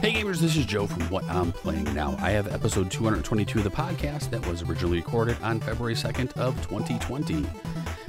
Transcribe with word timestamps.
Hey 0.00 0.12
gamers, 0.12 0.38
this 0.38 0.56
is 0.56 0.64
Joe 0.64 0.86
from 0.86 1.02
What 1.10 1.24
I'm 1.24 1.50
Playing 1.50 1.92
Now. 1.92 2.16
I 2.20 2.30
have 2.30 2.46
episode 2.46 2.88
222 2.88 3.58
of 3.58 3.64
the 3.64 3.70
podcast 3.70 4.30
that 4.30 4.46
was 4.46 4.62
originally 4.62 4.98
recorded 4.98 5.36
on 5.42 5.58
February 5.58 5.96
2nd 5.96 6.36
of 6.36 6.54
2020. 6.68 7.44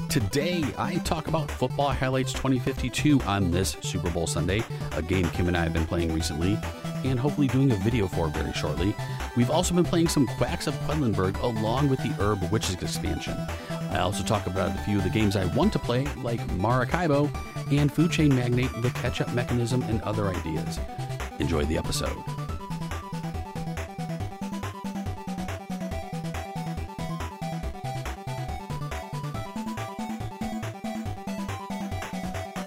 Today, 0.08 0.64
I 0.78 0.98
talk 0.98 1.28
about 1.28 1.50
Football 1.50 1.90
Highlights 1.90 2.32
2052 2.34 3.20
on 3.22 3.50
this 3.50 3.76
Super 3.82 4.12
Bowl 4.12 4.28
Sunday, 4.28 4.62
a 4.92 5.02
game 5.02 5.28
Kim 5.32 5.48
and 5.48 5.58
I 5.58 5.64
have 5.64 5.74
been 5.74 5.88
playing 5.88 6.14
recently, 6.14 6.60
and 7.04 7.20
hopefully 7.20 7.48
doing 7.48 7.72
a 7.72 7.76
video 7.78 8.08
for 8.08 8.28
very 8.28 8.54
shortly. 8.54 8.94
We've 9.36 9.50
also 9.50 9.74
been 9.74 9.84
playing 9.84 10.10
some 10.10 10.28
Quacks 10.28 10.68
of 10.68 10.76
Quedlinburg 10.82 11.42
along 11.42 11.90
with 11.90 12.04
the 12.04 12.10
Herb 12.10 12.44
Witches 12.52 12.76
expansion. 12.76 13.36
I 13.90 13.98
also 14.00 14.24
talk 14.24 14.46
about 14.46 14.76
a 14.76 14.84
few 14.84 15.00
of 15.00 15.04
the 15.04 15.10
games 15.10 15.36
I 15.36 15.46
want 15.56 15.74
to 15.74 15.80
play, 15.80 16.06
like 16.18 16.40
Maracaibo 16.52 17.32
and 17.72 17.92
Food 17.92 18.12
Chain 18.12 18.36
Magnate, 18.36 18.72
the 18.84 18.92
catch 18.92 19.22
up 19.22 19.34
mechanism, 19.34 19.82
and 19.84 20.02
other 20.04 20.28
ideas. 20.28 20.80
Enjoy 21.40 21.64
the 21.66 21.78
episode. 21.78 22.16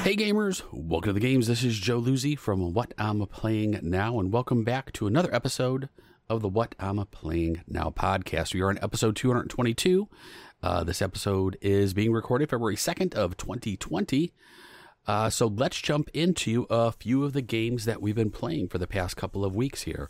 Hey 0.03 0.17
gamers, 0.17 0.63
welcome 0.73 1.11
to 1.11 1.13
the 1.13 1.21
games. 1.21 1.47
This 1.47 1.63
is 1.63 1.79
Joe 1.79 2.01
Luzzi 2.01 2.37
from 2.37 2.73
What 2.75 2.93
I'm 2.99 3.25
Playing 3.27 3.79
Now, 3.83 4.19
and 4.19 4.33
welcome 4.33 4.65
back 4.65 4.93
to 4.95 5.07
another 5.07 5.33
episode 5.33 5.89
of 6.29 6.43
the 6.43 6.49
What 6.49 6.75
I'm 6.81 6.97
Playing 7.07 7.63
Now 7.69 7.91
podcast. 7.91 8.53
We 8.53 8.63
are 8.63 8.69
on 8.69 8.79
episode 8.83 9.15
222. 9.15 10.09
Uh, 10.63 10.83
this 10.83 11.01
episode 11.01 11.57
is 11.61 11.95
being 11.95 12.13
recorded 12.13 12.51
February 12.51 12.77
2nd 12.77 13.15
of 13.15 13.37
2020. 13.37 14.33
Uh, 15.07 15.29
so 15.29 15.47
let's 15.47 15.81
jump 15.81 16.09
into 16.15 16.67
a 16.71 16.93
few 16.93 17.25
of 17.25 17.33
the 17.33 17.43
games 17.43 17.85
that 17.85 18.01
we've 18.01 18.15
been 18.15 18.31
playing 18.31 18.69
for 18.69 18.79
the 18.79 18.87
past 18.87 19.17
couple 19.17 19.45
of 19.45 19.55
weeks 19.55 19.83
here. 19.83 20.09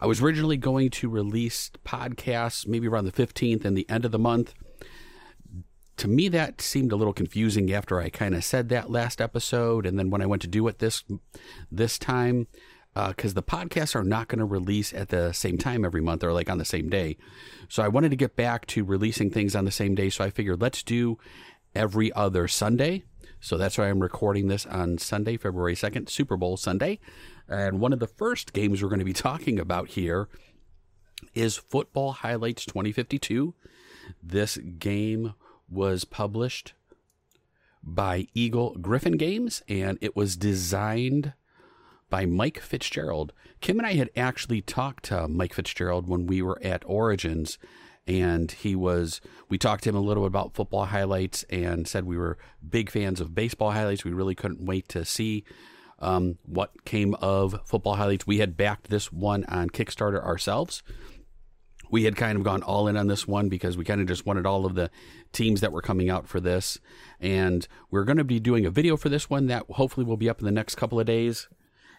I 0.00 0.06
was 0.06 0.20
originally 0.20 0.56
going 0.56 0.90
to 0.90 1.08
release 1.08 1.70
podcasts 1.84 2.66
maybe 2.66 2.88
around 2.88 3.04
the 3.04 3.12
15th 3.12 3.64
and 3.64 3.76
the 3.76 3.88
end 3.88 4.04
of 4.04 4.12
the 4.12 4.18
month 4.18 4.54
to 5.96 6.08
me 6.08 6.28
that 6.28 6.60
seemed 6.60 6.92
a 6.92 6.96
little 6.96 7.12
confusing 7.12 7.72
after 7.72 8.00
I 8.00 8.10
kind 8.10 8.34
of 8.34 8.44
said 8.44 8.68
that 8.68 8.90
last 8.90 9.20
episode, 9.20 9.86
and 9.86 9.98
then 9.98 10.10
when 10.10 10.20
I 10.20 10.26
went 10.26 10.42
to 10.42 10.48
do 10.48 10.66
it 10.68 10.78
this 10.78 11.04
this 11.70 11.98
time, 11.98 12.46
because 12.94 13.32
uh, 13.32 13.34
the 13.34 13.42
podcasts 13.42 13.94
are 13.94 14.04
not 14.04 14.28
going 14.28 14.38
to 14.38 14.44
release 14.44 14.92
at 14.92 15.08
the 15.08 15.32
same 15.32 15.58
time 15.58 15.84
every 15.84 16.00
month 16.00 16.22
or 16.24 16.32
like 16.32 16.50
on 16.50 16.58
the 16.58 16.64
same 16.64 16.88
day. 16.88 17.16
So 17.68 17.82
I 17.82 17.88
wanted 17.88 18.10
to 18.10 18.16
get 18.16 18.36
back 18.36 18.66
to 18.68 18.84
releasing 18.84 19.30
things 19.30 19.54
on 19.54 19.64
the 19.64 19.70
same 19.70 19.94
day. 19.94 20.10
So 20.10 20.24
I 20.24 20.30
figured 20.30 20.60
let's 20.60 20.82
do 20.82 21.18
every 21.74 22.12
other 22.12 22.48
Sunday. 22.48 23.04
So 23.40 23.56
that's 23.56 23.78
why 23.78 23.88
I'm 23.88 24.00
recording 24.00 24.48
this 24.48 24.66
on 24.66 24.98
Sunday, 24.98 25.36
February 25.36 25.74
2nd, 25.74 26.08
Super 26.08 26.36
Bowl 26.36 26.56
Sunday. 26.56 26.98
And 27.48 27.80
one 27.80 27.92
of 27.92 28.00
the 28.00 28.06
first 28.06 28.52
games 28.52 28.82
we're 28.82 28.88
going 28.88 28.98
to 28.98 29.04
be 29.04 29.12
talking 29.14 29.58
about 29.58 29.90
here 29.90 30.28
is 31.34 31.56
Football 31.56 32.12
Highlights 32.12 32.64
2052. 32.64 33.54
This 34.22 34.56
game 34.56 35.34
was 35.68 36.04
published 36.04 36.74
by 37.82 38.26
Eagle 38.34 38.74
Gryphon 38.80 39.16
Games, 39.16 39.62
and 39.68 39.98
it 40.00 40.16
was 40.16 40.36
designed 40.36 41.32
by 42.10 42.26
Mike 42.26 42.58
Fitzgerald. 42.58 43.32
Kim 43.60 43.78
and 43.78 43.86
I 43.86 43.94
had 43.94 44.10
actually 44.16 44.60
talked 44.60 45.04
to 45.06 45.28
Mike 45.28 45.54
Fitzgerald 45.54 46.08
when 46.08 46.26
we 46.26 46.42
were 46.42 46.60
at 46.62 46.82
Origins, 46.86 47.58
and 48.06 48.50
he 48.50 48.74
was. 48.74 49.20
We 49.48 49.58
talked 49.58 49.84
to 49.84 49.90
him 49.90 49.96
a 49.96 50.00
little 50.00 50.24
bit 50.24 50.28
about 50.28 50.54
football 50.54 50.86
highlights, 50.86 51.44
and 51.44 51.86
said 51.86 52.04
we 52.04 52.16
were 52.16 52.38
big 52.68 52.90
fans 52.90 53.20
of 53.20 53.34
baseball 53.34 53.72
highlights. 53.72 54.04
We 54.04 54.12
really 54.12 54.34
couldn't 54.34 54.64
wait 54.64 54.88
to 54.90 55.04
see 55.04 55.44
um, 55.98 56.38
what 56.44 56.84
came 56.84 57.14
of 57.14 57.60
football 57.64 57.94
highlights. 57.94 58.26
We 58.26 58.38
had 58.38 58.56
backed 58.56 58.90
this 58.90 59.12
one 59.12 59.44
on 59.44 59.70
Kickstarter 59.70 60.22
ourselves 60.22 60.82
we 61.90 62.04
had 62.04 62.16
kind 62.16 62.36
of 62.36 62.44
gone 62.44 62.62
all 62.62 62.88
in 62.88 62.96
on 62.96 63.06
this 63.06 63.26
one 63.26 63.48
because 63.48 63.76
we 63.76 63.84
kind 63.84 64.00
of 64.00 64.06
just 64.06 64.26
wanted 64.26 64.46
all 64.46 64.66
of 64.66 64.74
the 64.74 64.90
teams 65.32 65.60
that 65.60 65.72
were 65.72 65.82
coming 65.82 66.10
out 66.10 66.26
for 66.26 66.40
this. 66.40 66.78
And 67.20 67.66
we're 67.90 68.04
going 68.04 68.18
to 68.18 68.24
be 68.24 68.40
doing 68.40 68.66
a 68.66 68.70
video 68.70 68.96
for 68.96 69.08
this 69.08 69.30
one 69.30 69.46
that 69.46 69.64
hopefully 69.70 70.06
will 70.06 70.16
be 70.16 70.28
up 70.28 70.40
in 70.40 70.44
the 70.44 70.52
next 70.52 70.74
couple 70.76 70.98
of 70.98 71.06
days. 71.06 71.48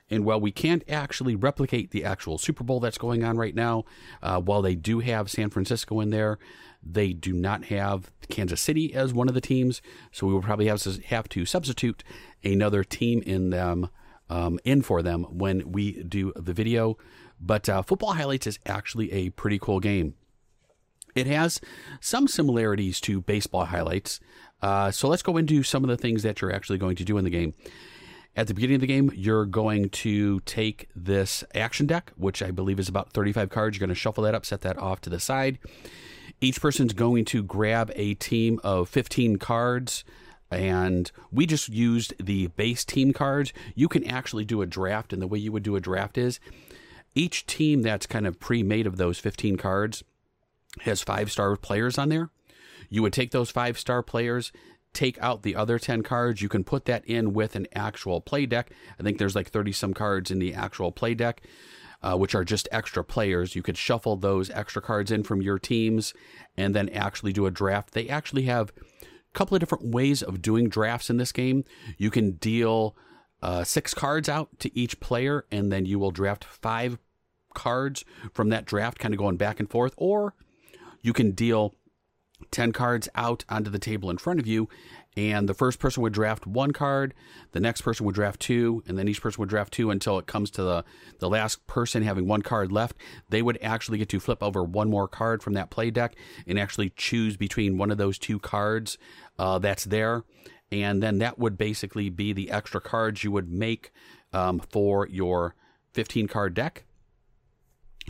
And 0.10 0.24
while 0.24 0.40
we 0.40 0.52
can't 0.52 0.84
actually 0.90 1.36
replicate 1.36 1.92
the 1.92 2.06
actual 2.06 2.38
Super 2.38 2.64
Bowl 2.64 2.80
that's 2.80 2.98
going 2.98 3.24
on 3.24 3.38
right 3.38 3.56
now, 3.56 3.84
uh, 4.22 4.40
while 4.40 4.62
they 4.62 4.76
do 4.76 5.00
have 5.00 5.30
San 5.30 5.50
Francisco 5.50 6.00
in 6.00 6.12
there, 6.12 6.40
they 6.82 7.12
do 7.12 7.34
not 7.34 7.66
have 7.66 8.12
Kansas 8.30 8.62
City 8.62 8.94
as 8.94 9.14
one 9.14 9.28
of 9.28 9.34
the 9.34 9.42
teams. 9.42 9.82
So 10.12 10.26
we 10.28 10.34
will 10.34 10.42
probably 10.42 10.68
have 10.68 10.82
to, 10.84 11.02
have 11.08 11.28
to 11.30 11.46
substitute 11.46 12.04
another 12.44 12.84
team 12.84 13.22
in 13.26 13.50
them 13.50 13.90
um, 14.30 14.60
in 14.64 14.82
for 14.82 15.02
them 15.02 15.24
when 15.24 15.72
we 15.72 16.04
do 16.04 16.32
the 16.36 16.54
video. 16.54 16.98
But 17.40 17.68
uh, 17.68 17.82
Football 17.82 18.14
Highlights 18.14 18.48
is 18.48 18.60
actually 18.66 19.12
a 19.12 19.30
pretty 19.32 19.60
cool 19.60 19.80
game. 19.80 20.16
It 21.16 21.28
has 21.28 21.60
some 22.00 22.28
similarities 22.28 23.02
to 23.02 23.22
Baseball 23.22 23.66
Highlights. 23.66 24.20
Uh, 24.62 24.92
so 24.92 25.08
let's 25.08 25.24
go 25.24 25.38
into 25.38 25.64
some 25.64 25.84
of 25.84 25.90
the 25.90 25.98
things 25.98 26.24
that 26.24 26.42
you're 26.42 26.54
actually 26.54 26.78
going 26.78 26.96
to 26.96 27.04
do 27.04 27.18
in 27.18 27.24
the 27.24 27.30
game. 27.30 27.54
At 28.38 28.46
the 28.46 28.54
beginning 28.54 28.76
of 28.76 28.82
the 28.82 28.88
game, 28.88 29.12
you're 29.16 29.48
going 29.48 29.90
to 29.90 30.42
take 30.42 30.90
this 30.96 31.44
action 31.56 31.88
deck, 31.88 32.12
which 32.16 32.44
I 32.44 32.52
believe 32.52 32.80
is 32.80 32.88
about 32.88 33.12
35 33.12 33.50
cards. 33.50 33.76
You're 33.76 33.88
going 33.88 33.96
to 33.96 34.00
shuffle 34.00 34.24
that 34.26 34.36
up, 34.36 34.46
set 34.46 34.62
that 34.62 34.78
off 34.78 35.02
to 35.02 35.10
the 35.10 35.20
side. 35.20 35.58
Each 36.40 36.62
person's 36.62 36.94
going 36.94 37.26
to 37.26 37.42
grab 37.42 37.92
a 37.96 38.14
team 38.14 38.60
of 38.64 38.90
15 38.90 39.38
cards 39.38 40.04
and 40.52 41.12
we 41.32 41.48
just 41.48 41.68
used 41.68 42.14
the 42.24 42.48
base 42.48 42.86
team 42.86 43.12
cards. 43.12 43.52
You 43.74 43.88
can 43.88 44.06
actually 44.06 44.46
do 44.46 44.62
a 44.62 44.66
draft, 44.66 45.12
and 45.12 45.22
the 45.22 45.28
way 45.28 45.40
you 45.40 45.52
would 45.52 45.64
do 45.64 45.76
a 45.76 45.82
draft 45.82 46.18
is 46.18 46.40
each 47.16 47.46
team 47.48 47.82
that's 47.82 48.06
kind 48.06 48.26
of 48.26 48.40
pre 48.40 48.64
made 48.64 48.88
of 48.88 48.98
those 48.98 49.20
15 49.20 49.58
cards 49.58 50.04
has 50.82 51.02
five 51.02 51.32
star 51.32 51.58
players 51.58 51.98
on 51.98 52.10
there. 52.10 52.30
You 52.90 53.02
would 53.02 53.14
take 53.14 53.32
those 53.32 53.52
five 53.52 53.78
star 53.78 54.02
players, 54.02 54.54
take 54.98 55.22
out 55.22 55.44
the 55.44 55.56
other 55.56 55.78
10 55.78 56.02
cards. 56.02 56.42
You 56.42 56.50
can 56.50 56.64
put 56.64 56.86
that 56.86 57.06
in 57.06 57.34
with 57.34 57.56
an 57.56 57.68
actual 57.74 58.20
play 58.20 58.48
deck. 58.48 58.72
I 59.00 59.04
think 59.04 59.20
there's 59.20 59.36
like 59.36 59.50
30 59.50 59.72
some 59.72 59.94
cards 59.94 60.32
in 60.32 60.40
the 60.40 60.56
actual 60.56 60.92
play 60.92 61.14
deck. 61.14 61.42
Uh, 62.04 62.16
which 62.16 62.36
are 62.36 62.44
just 62.44 62.70
extra 62.72 63.04
players. 63.04 63.56
You 63.56 63.64
could 63.64 63.76
shuffle 63.76 64.18
those 64.18 64.52
extra 64.52 64.84
cards 64.84 65.10
in 65.10 65.24
from 65.24 65.42
your 65.42 65.58
teams 65.58 66.14
and 66.56 66.76
then 66.76 66.90
actually 66.90 67.34
do 67.34 67.48
a 67.48 67.52
draft. 67.52 67.94
They 67.94 68.08
actually 68.08 68.44
have 68.44 68.72
a 69.02 69.34
couple 69.34 69.56
of 69.56 69.62
different 69.62 69.88
ways 69.88 70.22
of 70.22 70.40
doing 70.40 70.70
drafts 70.70 71.10
in 71.10 71.18
this 71.18 71.32
game. 71.32 71.66
You 71.98 72.12
can 72.12 72.34
deal 72.34 72.96
uh, 73.42 73.64
six 73.64 73.96
cards 73.96 74.30
out 74.30 74.60
to 74.60 74.78
each 74.78 75.00
player, 75.00 75.46
and 75.52 75.72
then 75.72 75.88
you 75.88 75.98
will 75.98 76.12
draft 76.12 76.44
five 76.44 77.00
cards 77.56 78.06
from 78.32 78.50
that 78.50 78.66
draft, 78.66 79.00
kind 79.00 79.16
of 79.16 79.18
going 79.18 79.38
back 79.38 79.60
and 79.60 79.68
forth, 79.68 79.96
or 79.98 80.36
you 81.02 81.14
can 81.14 81.32
deal 81.32 81.74
10 82.52 82.72
cards 82.72 83.10
out 83.16 83.44
onto 83.50 83.70
the 83.70 83.80
table 83.80 84.10
in 84.10 84.18
front 84.18 84.40
of 84.40 84.48
you 84.48 84.70
and 85.16 85.50
the 85.50 85.54
first 85.54 85.80
person 85.80 86.04
would 86.04 86.14
draft 86.14 86.46
one 86.46 86.72
card 86.72 87.14
the 87.52 87.60
next 87.60 87.82
person 87.82 88.06
would 88.06 88.16
draft 88.16 88.40
two 88.40 88.84
and 88.88 88.98
then 88.98 89.08
each 89.08 89.22
person 89.22 89.42
would 89.42 89.50
draft 89.50 89.74
two 89.74 89.90
until 89.90 90.20
it 90.20 90.28
comes 90.28 90.52
to 90.52 90.62
the, 90.62 90.86
the 91.20 91.30
last 91.30 91.66
person 91.66 92.04
having 92.04 92.28
one 92.28 92.42
card 92.42 92.72
left. 92.72 92.96
They 93.30 93.42
would 93.42 93.58
actually 93.62 93.98
get 93.98 94.10
to 94.10 94.20
flip 94.20 94.44
over 94.44 94.64
one 94.64 94.90
more 94.90 95.08
card 95.08 95.42
from 95.42 95.54
that 95.54 95.70
play 95.70 95.90
deck 95.90 96.16
and 96.46 96.60
actually 96.60 96.92
choose 96.92 97.38
between 97.38 97.78
one 97.78 97.90
of 97.90 97.98
those 97.98 98.20
two 98.20 98.40
cards 98.40 98.98
uh, 99.40 99.60
that's 99.60 99.86
there. 99.86 100.24
And 100.72 101.02
then 101.02 101.20
that 101.20 101.40
would 101.40 101.58
basically 101.58 102.10
be 102.10 102.34
the 102.34 102.52
extra 102.52 102.82
cards 102.82 103.24
you 103.24 103.32
would 103.32 103.50
make 103.50 103.92
um, 104.34 104.60
for 104.60 105.08
your 105.08 105.56
15 105.94 106.28
card 106.28 106.54
deck. 106.54 106.84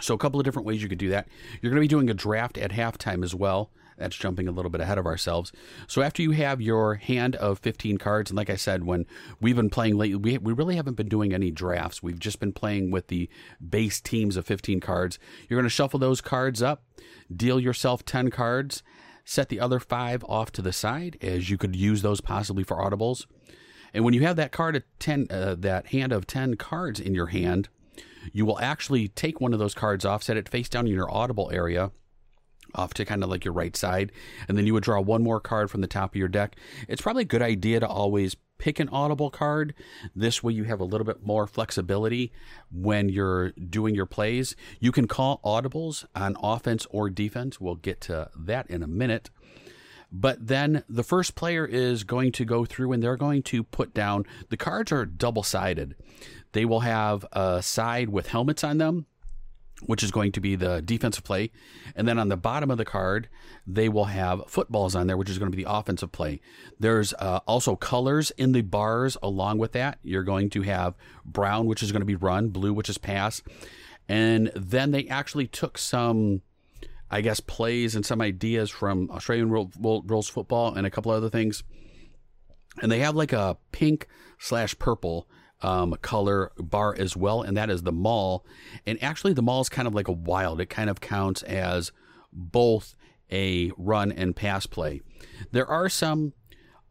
So 0.02 0.14
a 0.14 0.18
couple 0.18 0.40
of 0.40 0.44
different 0.44 0.66
ways 0.68 0.84
you 0.84 0.90
could 0.90 0.98
do 0.98 1.10
that. 1.10 1.28
You're 1.62 1.72
going 1.72 1.82
to 1.82 1.86
be 1.86 1.88
doing 1.88 2.10
a 2.10 2.14
draft 2.14 2.58
at 2.58 2.72
halftime 2.72 3.24
as 3.24 3.34
well 3.34 3.72
that's 3.98 4.16
jumping 4.16 4.48
a 4.48 4.52
little 4.52 4.72
bit 4.72 4.82
ahead 4.82 4.98
of 4.98 5.06
ourselves. 5.06 5.52
So 5.88 6.02
after 6.02 6.22
you 6.22 6.32
have 6.32 6.62
your 6.62 6.96
hand 6.96 7.36
of 7.36 7.60
15 7.60 7.98
cards, 7.98 8.30
and 8.30 8.38
like 8.38 8.50
I 8.50 8.56
said, 8.56 8.84
when 8.84 9.06
we've 9.42 9.56
been 9.56 9.70
playing 9.70 9.98
lately, 9.98 10.16
we, 10.16 10.38
we 10.38 10.54
really 10.54 10.76
haven't 10.76 10.96
been 10.96 11.10
doing 11.10 11.34
any 11.34 11.52
drafts. 11.52 12.04
We've 12.04 12.20
just 12.20 12.40
been 12.40 12.54
playing 12.54 12.92
with 12.92 13.08
the 13.08 13.30
base 13.68 14.00
teams 14.00 14.38
of 14.38 14.46
15 14.46 14.80
cards. 14.80 15.20
You're 15.50 15.58
going 15.58 15.66
to 15.66 15.70
shuffle 15.70 16.00
those 16.00 16.22
cards 16.22 16.62
up, 16.62 16.84
deal 17.36 17.60
yourself 17.60 18.06
10 18.06 18.30
cards, 18.30 18.84
set 19.26 19.50
the 19.50 19.60
other 19.60 19.80
five 19.80 20.24
off 20.26 20.52
to 20.54 20.62
the 20.62 20.74
side, 20.74 21.18
as 21.22 21.50
you 21.50 21.58
could 21.58 21.76
use 21.76 22.02
those 22.02 22.22
possibly 22.22 22.64
for 22.64 22.78
audibles. 22.78 23.26
And 23.94 24.06
when 24.06 24.14
you 24.14 24.22
have 24.22 24.36
that 24.36 24.52
card 24.52 24.76
of 24.76 24.84
10, 25.00 25.28
uh, 25.30 25.56
that 25.60 25.88
hand 25.88 26.12
of 26.12 26.28
10 26.28 26.56
cards 26.56 27.00
in 27.00 27.16
your 27.16 27.28
hand, 27.28 27.70
you 28.32 28.46
will 28.46 28.60
actually 28.60 29.08
take 29.08 29.42
one 29.42 29.54
of 29.54 29.60
those 29.60 29.74
cards 29.74 30.06
off, 30.06 30.24
set 30.24 30.38
it 30.38 30.50
face 30.50 30.70
down 30.70 30.88
in 30.88 30.94
your 30.94 31.12
audible 31.12 31.50
area, 31.52 31.92
off 32.78 32.94
to 32.96 33.06
kind 33.06 33.24
of 33.24 33.30
like 33.30 33.46
your 33.46 33.54
right 33.54 33.76
side, 33.76 34.12
and 34.48 34.58
then 34.58 34.68
you 34.68 34.74
would 34.74 34.84
draw 34.84 35.02
one 35.02 35.24
more 35.24 35.40
card 35.40 35.72
from 35.72 35.82
the 35.82 35.88
top 35.88 36.12
of 36.12 36.16
your 36.16 36.28
deck. 36.28 36.56
It's 36.88 37.02
probably 37.02 37.24
a 37.24 37.26
good 37.26 37.42
idea 37.42 37.80
to 37.80 37.88
always 37.88 38.36
pick 38.58 38.80
an 38.80 38.90
audible 38.90 39.30
card. 39.30 39.74
This 40.16 40.42
way, 40.44 40.54
you 40.54 40.64
have 40.66 40.80
a 40.80 40.86
little 40.86 41.06
bit 41.06 41.24
more 41.24 41.48
flexibility 41.48 42.32
when 42.72 43.10
you're 43.10 43.52
doing 43.52 43.96
your 43.96 44.06
plays. 44.06 44.56
You 44.80 44.92
can 44.92 45.08
call 45.08 45.40
audibles 45.44 46.06
on 46.16 46.36
offense 46.42 46.88
or 46.90 47.10
defense. 47.10 47.62
We'll 47.62 47.76
get 47.76 48.02
to 48.02 48.30
that 48.36 48.70
in 48.70 48.84
a 48.84 48.88
minute. 48.88 49.30
But 50.12 50.48
then 50.48 50.84
the 50.88 51.04
first 51.04 51.36
player 51.36 51.66
is 51.66 52.04
going 52.04 52.32
to 52.34 52.46
go 52.46 52.66
through 52.66 52.94
and 52.94 53.04
they're 53.04 53.18
going 53.18 53.44
to 53.44 53.64
put 53.64 53.94
down 53.94 54.26
the 54.50 54.58
cards 54.58 54.92
are 54.92 55.06
double 55.06 55.44
sided. 55.44 55.96
They 56.54 56.66
will 56.66 56.80
have 56.80 57.26
a 57.34 57.62
side 57.62 58.10
with 58.10 58.28
helmets 58.28 58.64
on 58.64 58.78
them, 58.78 59.06
which 59.86 60.04
is 60.04 60.12
going 60.12 60.32
to 60.32 60.40
be 60.40 60.56
the 60.56 60.82
defensive 60.82 61.24
play. 61.24 61.52
And 61.96 62.08
then 62.08 62.18
on 62.18 62.30
the 62.30 62.38
bottom 62.38 62.72
of 62.72 62.78
the 62.78 62.86
card, 62.86 63.30
they 63.66 63.90
will 63.90 64.06
have 64.06 64.44
footballs 64.48 64.96
on 64.96 65.08
there, 65.08 65.18
which 65.18 65.30
is 65.30 65.38
going 65.38 65.52
to 65.52 65.56
be 65.56 65.64
the 65.64 65.72
offensive 65.72 66.12
play. 66.12 66.42
There's 66.80 67.14
uh, 67.14 67.42
also 67.48 67.76
colors 67.76 68.32
in 68.32 68.54
the 68.54 68.62
bars 68.62 69.18
along 69.22 69.60
with 69.60 69.74
that. 69.74 70.00
You're 70.04 70.24
going 70.24 70.50
to 70.52 70.64
have 70.64 70.96
brown, 71.26 71.68
which 71.68 71.84
is 71.84 71.92
going 71.92 72.02
to 72.02 72.06
be 72.06 72.16
run, 72.16 72.50
blue, 72.50 72.74
which 72.74 72.90
is 72.90 72.98
pass. 72.98 73.42
And 74.10 74.52
then 74.56 74.92
they 74.92 75.08
actually 75.08 75.48
took 75.48 75.78
some 75.78 76.42
I 77.10 77.22
guess, 77.22 77.40
plays 77.40 77.96
and 77.96 78.06
some 78.06 78.22
ideas 78.22 78.70
from 78.70 79.10
Australian 79.12 79.50
rules 79.50 80.30
football 80.30 80.74
and 80.76 80.86
a 80.86 80.90
couple 80.90 81.12
other 81.12 81.30
things. 81.30 81.64
And 82.82 82.92
they 82.92 83.00
have 83.00 83.16
like 83.16 83.34
a 83.34 83.58
pink 83.72 84.08
slash 84.40 84.78
purple 84.78 85.28
um, 85.62 85.96
color 86.02 86.52
bar 86.58 86.96
as 86.98 87.16
well, 87.16 87.42
and 87.42 87.58
that 87.58 87.70
is 87.70 87.84
the 87.84 87.92
mall. 87.92 88.46
And 88.86 89.02
actually, 89.02 89.34
the 89.34 89.42
mall 89.42 89.62
is 89.62 89.70
kind 89.70 89.88
of 89.88 89.96
like 89.96 90.08
a 90.08 90.14
wild. 90.14 90.62
It 90.62 90.68
kind 90.68 90.90
of 90.90 91.02
counts 91.02 91.44
as 91.44 91.92
both 92.32 92.96
a 93.32 93.72
run 93.78 94.12
and 94.12 94.36
pass 94.36 94.66
play. 94.66 95.02
There 95.52 95.68
are 95.68 95.90
some 95.90 96.34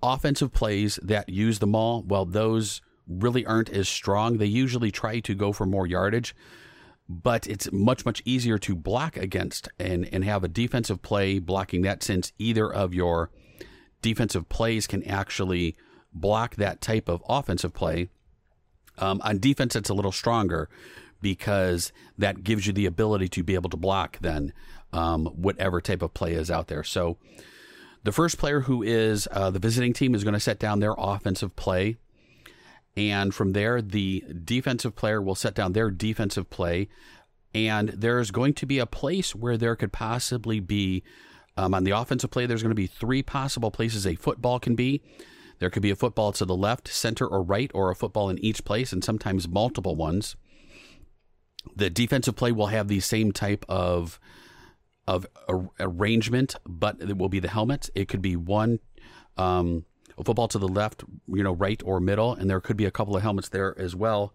offensive 0.02 0.52
plays 0.52 0.98
that 1.02 1.28
use 1.28 1.58
the 1.58 1.66
mall. 1.66 2.02
Well, 2.06 2.24
those 2.24 2.82
really 3.08 3.46
aren't 3.46 3.70
as 3.70 3.88
strong. 3.88 4.38
They 4.38 4.46
usually 4.46 4.90
try 4.90 5.20
to 5.20 5.34
go 5.34 5.52
for 5.52 5.66
more 5.66 5.86
yardage 5.86 6.34
but 7.08 7.46
it's 7.46 7.70
much 7.72 8.04
much 8.04 8.22
easier 8.24 8.58
to 8.58 8.74
block 8.74 9.16
against 9.16 9.68
and 9.78 10.08
and 10.12 10.24
have 10.24 10.42
a 10.42 10.48
defensive 10.48 11.02
play 11.02 11.38
blocking 11.38 11.82
that 11.82 12.02
since 12.02 12.32
either 12.38 12.72
of 12.72 12.92
your 12.92 13.30
defensive 14.02 14.48
plays 14.48 14.86
can 14.86 15.02
actually 15.04 15.76
block 16.12 16.56
that 16.56 16.80
type 16.80 17.08
of 17.08 17.22
offensive 17.28 17.74
play. 17.74 18.08
Um, 18.98 19.20
on 19.24 19.38
defense, 19.38 19.76
it's 19.76 19.90
a 19.90 19.94
little 19.94 20.12
stronger 20.12 20.68
because 21.20 21.92
that 22.18 22.44
gives 22.44 22.66
you 22.66 22.72
the 22.72 22.86
ability 22.86 23.28
to 23.28 23.42
be 23.42 23.54
able 23.54 23.70
to 23.70 23.76
block 23.76 24.18
then 24.20 24.52
um, 24.92 25.26
whatever 25.26 25.80
type 25.80 26.02
of 26.02 26.14
play 26.14 26.32
is 26.32 26.50
out 26.50 26.68
there. 26.68 26.84
So 26.84 27.16
the 28.02 28.12
first 28.12 28.38
player 28.38 28.60
who 28.60 28.82
is 28.82 29.26
uh, 29.30 29.50
the 29.50 29.58
visiting 29.58 29.92
team 29.92 30.14
is 30.14 30.24
going 30.24 30.34
to 30.34 30.40
set 30.40 30.58
down 30.58 30.80
their 30.80 30.94
offensive 30.96 31.56
play. 31.56 31.96
And 32.96 33.34
from 33.34 33.52
there, 33.52 33.82
the 33.82 34.24
defensive 34.44 34.96
player 34.96 35.20
will 35.20 35.34
set 35.34 35.54
down 35.54 35.72
their 35.72 35.90
defensive 35.90 36.48
play. 36.48 36.88
And 37.52 37.88
there's 37.90 38.30
going 38.30 38.54
to 38.54 38.66
be 38.66 38.78
a 38.78 38.86
place 38.86 39.34
where 39.34 39.56
there 39.56 39.76
could 39.76 39.92
possibly 39.92 40.60
be, 40.60 41.02
um, 41.56 41.74
on 41.74 41.84
the 41.84 41.90
offensive 41.90 42.30
play, 42.30 42.46
there's 42.46 42.62
going 42.62 42.70
to 42.70 42.74
be 42.74 42.86
three 42.86 43.22
possible 43.22 43.70
places 43.70 44.06
a 44.06 44.14
football 44.14 44.60
can 44.60 44.74
be. 44.74 45.02
There 45.58 45.70
could 45.70 45.82
be 45.82 45.90
a 45.90 45.96
football 45.96 46.32
to 46.32 46.44
the 46.44 46.56
left, 46.56 46.88
center, 46.88 47.26
or 47.26 47.42
right, 47.42 47.70
or 47.74 47.90
a 47.90 47.96
football 47.96 48.28
in 48.28 48.38
each 48.38 48.64
place, 48.64 48.92
and 48.92 49.02
sometimes 49.02 49.48
multiple 49.48 49.96
ones. 49.96 50.36
The 51.74 51.90
defensive 51.90 52.36
play 52.36 52.52
will 52.52 52.66
have 52.66 52.88
the 52.88 53.00
same 53.00 53.32
type 53.32 53.64
of 53.68 54.20
of 55.08 55.24
arrangement, 55.78 56.56
but 56.66 57.00
it 57.00 57.16
will 57.16 57.28
be 57.28 57.38
the 57.38 57.48
helmet. 57.48 57.90
It 57.94 58.08
could 58.08 58.22
be 58.22 58.34
one 58.34 58.80
um, 59.36 59.84
football 60.24 60.48
to 60.48 60.58
the 60.58 60.66
left, 60.66 61.04
you 61.28 61.44
know, 61.44 61.52
right 61.52 61.80
or 61.84 62.00
middle, 62.00 62.34
and 62.34 62.50
there 62.50 62.60
could 62.60 62.76
be 62.76 62.86
a 62.86 62.90
couple 62.90 63.16
of 63.16 63.22
helmets 63.22 63.48
there 63.48 63.78
as 63.78 63.94
well. 63.94 64.32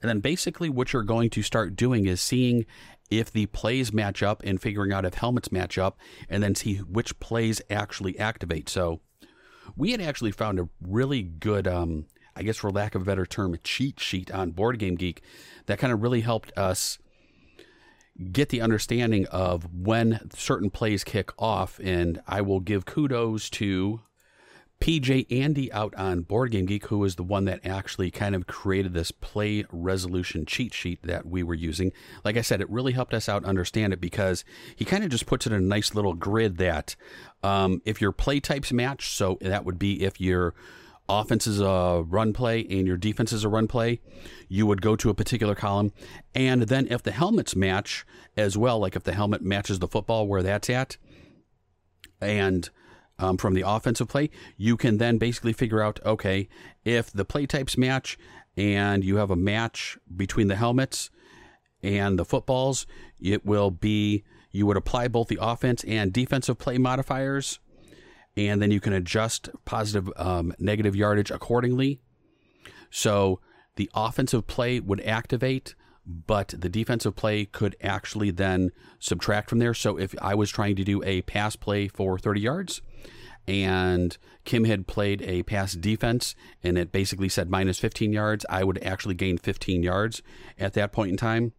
And 0.00 0.08
then 0.08 0.20
basically 0.20 0.68
what 0.68 0.92
you're 0.92 1.02
going 1.02 1.30
to 1.30 1.42
start 1.42 1.74
doing 1.74 2.06
is 2.06 2.20
seeing 2.20 2.66
if 3.10 3.32
the 3.32 3.46
plays 3.46 3.92
match 3.92 4.22
up 4.22 4.42
and 4.44 4.60
figuring 4.60 4.92
out 4.92 5.04
if 5.04 5.14
helmets 5.14 5.50
match 5.50 5.78
up 5.78 5.98
and 6.28 6.42
then 6.42 6.54
see 6.54 6.76
which 6.76 7.18
plays 7.18 7.62
actually 7.70 8.18
activate. 8.18 8.68
So 8.68 9.00
we 9.76 9.90
had 9.92 10.00
actually 10.00 10.32
found 10.32 10.60
a 10.60 10.68
really 10.80 11.22
good 11.22 11.66
um, 11.66 12.06
I 12.36 12.42
guess 12.42 12.58
for 12.58 12.70
lack 12.70 12.94
of 12.94 13.02
a 13.02 13.04
better 13.04 13.24
term, 13.24 13.54
a 13.54 13.58
cheat 13.58 13.98
sheet 13.98 14.30
on 14.30 14.50
Board 14.50 14.78
Game 14.78 14.94
Geek 14.94 15.22
that 15.64 15.78
kind 15.78 15.92
of 15.92 16.02
really 16.02 16.20
helped 16.20 16.56
us 16.56 16.98
get 18.30 18.50
the 18.50 18.60
understanding 18.60 19.26
of 19.26 19.66
when 19.74 20.28
certain 20.34 20.70
plays 20.70 21.02
kick 21.02 21.30
off. 21.38 21.80
And 21.82 22.20
I 22.26 22.42
will 22.42 22.60
give 22.60 22.84
kudos 22.84 23.48
to 23.50 24.02
PJ 24.80 25.26
Andy 25.30 25.72
out 25.72 25.94
on 25.94 26.20
Board 26.20 26.50
Game 26.50 26.66
Geek, 26.66 26.86
who 26.86 26.98
was 26.98 27.16
the 27.16 27.22
one 27.22 27.46
that 27.46 27.60
actually 27.64 28.10
kind 28.10 28.34
of 28.34 28.46
created 28.46 28.92
this 28.92 29.10
play 29.10 29.64
resolution 29.72 30.44
cheat 30.44 30.74
sheet 30.74 31.02
that 31.02 31.26
we 31.26 31.42
were 31.42 31.54
using. 31.54 31.92
Like 32.24 32.36
I 32.36 32.42
said, 32.42 32.60
it 32.60 32.70
really 32.70 32.92
helped 32.92 33.14
us 33.14 33.28
out 33.28 33.44
understand 33.44 33.92
it 33.92 34.00
because 34.00 34.44
he 34.74 34.84
kind 34.84 35.02
of 35.02 35.10
just 35.10 35.26
puts 35.26 35.46
it 35.46 35.52
in 35.52 35.62
a 35.62 35.66
nice 35.66 35.94
little 35.94 36.14
grid 36.14 36.58
that 36.58 36.94
um, 37.42 37.80
if 37.84 38.00
your 38.00 38.12
play 38.12 38.38
types 38.38 38.72
match, 38.72 39.08
so 39.08 39.38
that 39.40 39.64
would 39.64 39.78
be 39.78 40.02
if 40.02 40.20
your 40.20 40.54
offense 41.08 41.46
is 41.46 41.60
a 41.60 42.04
run 42.06 42.32
play 42.32 42.66
and 42.68 42.86
your 42.86 42.96
defense 42.96 43.32
is 43.32 43.44
a 43.44 43.48
run 43.48 43.68
play, 43.68 44.00
you 44.48 44.66
would 44.66 44.82
go 44.82 44.96
to 44.96 45.10
a 45.10 45.14
particular 45.14 45.54
column. 45.54 45.92
And 46.34 46.62
then 46.62 46.86
if 46.88 47.02
the 47.02 47.12
helmets 47.12 47.56
match 47.56 48.04
as 48.36 48.56
well, 48.56 48.78
like 48.78 48.96
if 48.96 49.04
the 49.04 49.14
helmet 49.14 49.42
matches 49.42 49.78
the 49.78 49.88
football 49.88 50.26
where 50.26 50.42
that's 50.42 50.68
at, 50.68 50.96
and 52.20 52.68
um, 53.18 53.36
from 53.36 53.54
the 53.54 53.64
offensive 53.66 54.08
play, 54.08 54.30
you 54.56 54.76
can 54.76 54.98
then 54.98 55.18
basically 55.18 55.52
figure 55.52 55.82
out 55.82 56.00
okay, 56.04 56.48
if 56.84 57.10
the 57.10 57.24
play 57.24 57.46
types 57.46 57.76
match 57.76 58.18
and 58.56 59.04
you 59.04 59.16
have 59.16 59.30
a 59.30 59.36
match 59.36 59.98
between 60.14 60.48
the 60.48 60.56
helmets 60.56 61.10
and 61.82 62.18
the 62.18 62.24
footballs, 62.24 62.86
it 63.20 63.44
will 63.44 63.70
be 63.70 64.24
you 64.50 64.66
would 64.66 64.76
apply 64.76 65.08
both 65.08 65.28
the 65.28 65.38
offense 65.40 65.84
and 65.84 66.12
defensive 66.12 66.58
play 66.58 66.78
modifiers, 66.78 67.60
and 68.36 68.60
then 68.60 68.70
you 68.70 68.80
can 68.80 68.92
adjust 68.92 69.50
positive, 69.64 70.10
um, 70.16 70.54
negative 70.58 70.96
yardage 70.96 71.30
accordingly. 71.30 72.00
So 72.90 73.40
the 73.76 73.90
offensive 73.94 74.46
play 74.46 74.80
would 74.80 75.00
activate, 75.02 75.74
but 76.06 76.54
the 76.56 76.68
defensive 76.68 77.16
play 77.16 77.44
could 77.44 77.76
actually 77.82 78.30
then 78.30 78.70
subtract 78.98 79.50
from 79.50 79.58
there. 79.58 79.74
So 79.74 79.98
if 79.98 80.14
I 80.22 80.34
was 80.34 80.50
trying 80.50 80.76
to 80.76 80.84
do 80.84 81.02
a 81.02 81.22
pass 81.22 81.56
play 81.56 81.88
for 81.88 82.18
30 82.18 82.40
yards, 82.40 82.82
and 83.48 84.16
Kim 84.44 84.64
had 84.64 84.86
played 84.86 85.22
a 85.22 85.42
pass 85.44 85.72
defense 85.74 86.34
and 86.64 86.76
it 86.76 86.90
basically 86.90 87.28
said 87.28 87.50
minus 87.50 87.78
15 87.78 88.12
yards, 88.12 88.44
I 88.50 88.64
would 88.64 88.82
actually 88.82 89.14
gain 89.14 89.38
15 89.38 89.82
yards 89.82 90.22
at 90.58 90.74
that 90.74 90.92
point 90.92 91.10
in 91.10 91.16
time. 91.16 91.52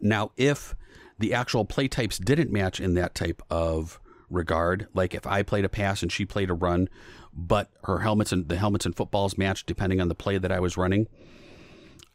Now, 0.00 0.30
if 0.36 0.74
the 1.18 1.34
actual 1.34 1.64
play 1.64 1.88
types 1.88 2.18
didn't 2.18 2.52
match 2.52 2.80
in 2.80 2.94
that 2.94 3.14
type 3.14 3.42
of 3.50 4.00
regard, 4.30 4.86
like 4.94 5.14
if 5.14 5.26
I 5.26 5.42
played 5.42 5.64
a 5.64 5.68
pass 5.68 6.02
and 6.02 6.10
she 6.10 6.24
played 6.24 6.50
a 6.50 6.54
run, 6.54 6.88
but 7.32 7.70
her 7.84 8.00
helmets 8.00 8.32
and 8.32 8.48
the 8.48 8.56
helmets 8.56 8.86
and 8.86 8.96
footballs 8.96 9.38
matched 9.38 9.66
depending 9.66 10.00
on 10.00 10.08
the 10.08 10.14
play 10.14 10.38
that 10.38 10.52
I 10.52 10.60
was 10.60 10.76
running, 10.76 11.08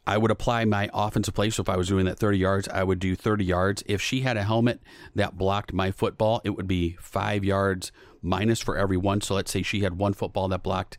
I 0.08 0.16
would 0.16 0.30
apply 0.30 0.64
my 0.64 0.88
offensive 0.94 1.34
play. 1.34 1.50
So 1.50 1.60
if 1.60 1.68
I 1.68 1.76
was 1.76 1.88
doing 1.88 2.06
that 2.06 2.18
30 2.18 2.38
yards, 2.38 2.66
I 2.68 2.82
would 2.82 2.98
do 2.98 3.14
30 3.14 3.44
yards. 3.44 3.82
If 3.84 4.00
she 4.00 4.22
had 4.22 4.38
a 4.38 4.42
helmet 4.42 4.80
that 5.14 5.36
blocked 5.36 5.74
my 5.74 5.90
football, 5.90 6.40
it 6.44 6.50
would 6.50 6.66
be 6.66 6.96
five 6.98 7.44
yards 7.44 7.92
minus 8.22 8.58
for 8.58 8.74
every 8.74 8.96
one. 8.96 9.20
So 9.20 9.34
let's 9.34 9.52
say 9.52 9.62
she 9.62 9.82
had 9.82 9.98
one 9.98 10.14
football 10.14 10.48
that 10.48 10.62
blocked, 10.62 10.96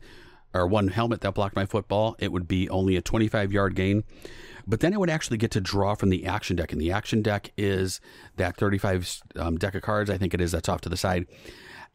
or 0.54 0.64
one 0.64 0.86
helmet 0.86 1.22
that 1.22 1.34
blocked 1.34 1.56
my 1.56 1.66
football, 1.66 2.14
it 2.20 2.30
would 2.30 2.46
be 2.46 2.70
only 2.70 2.94
a 2.94 3.02
25 3.02 3.52
yard 3.52 3.74
gain. 3.74 4.04
But 4.64 4.78
then 4.78 4.94
I 4.94 4.96
would 4.96 5.10
actually 5.10 5.38
get 5.38 5.50
to 5.52 5.60
draw 5.60 5.96
from 5.96 6.10
the 6.10 6.24
action 6.24 6.54
deck. 6.54 6.70
And 6.70 6.80
the 6.80 6.92
action 6.92 7.20
deck 7.20 7.50
is 7.56 8.00
that 8.36 8.56
35 8.58 9.22
um, 9.34 9.56
deck 9.56 9.74
of 9.74 9.82
cards, 9.82 10.08
I 10.08 10.18
think 10.18 10.34
it 10.34 10.40
is, 10.40 10.52
that's 10.52 10.68
off 10.68 10.82
to 10.82 10.88
the 10.88 10.96
side. 10.96 11.26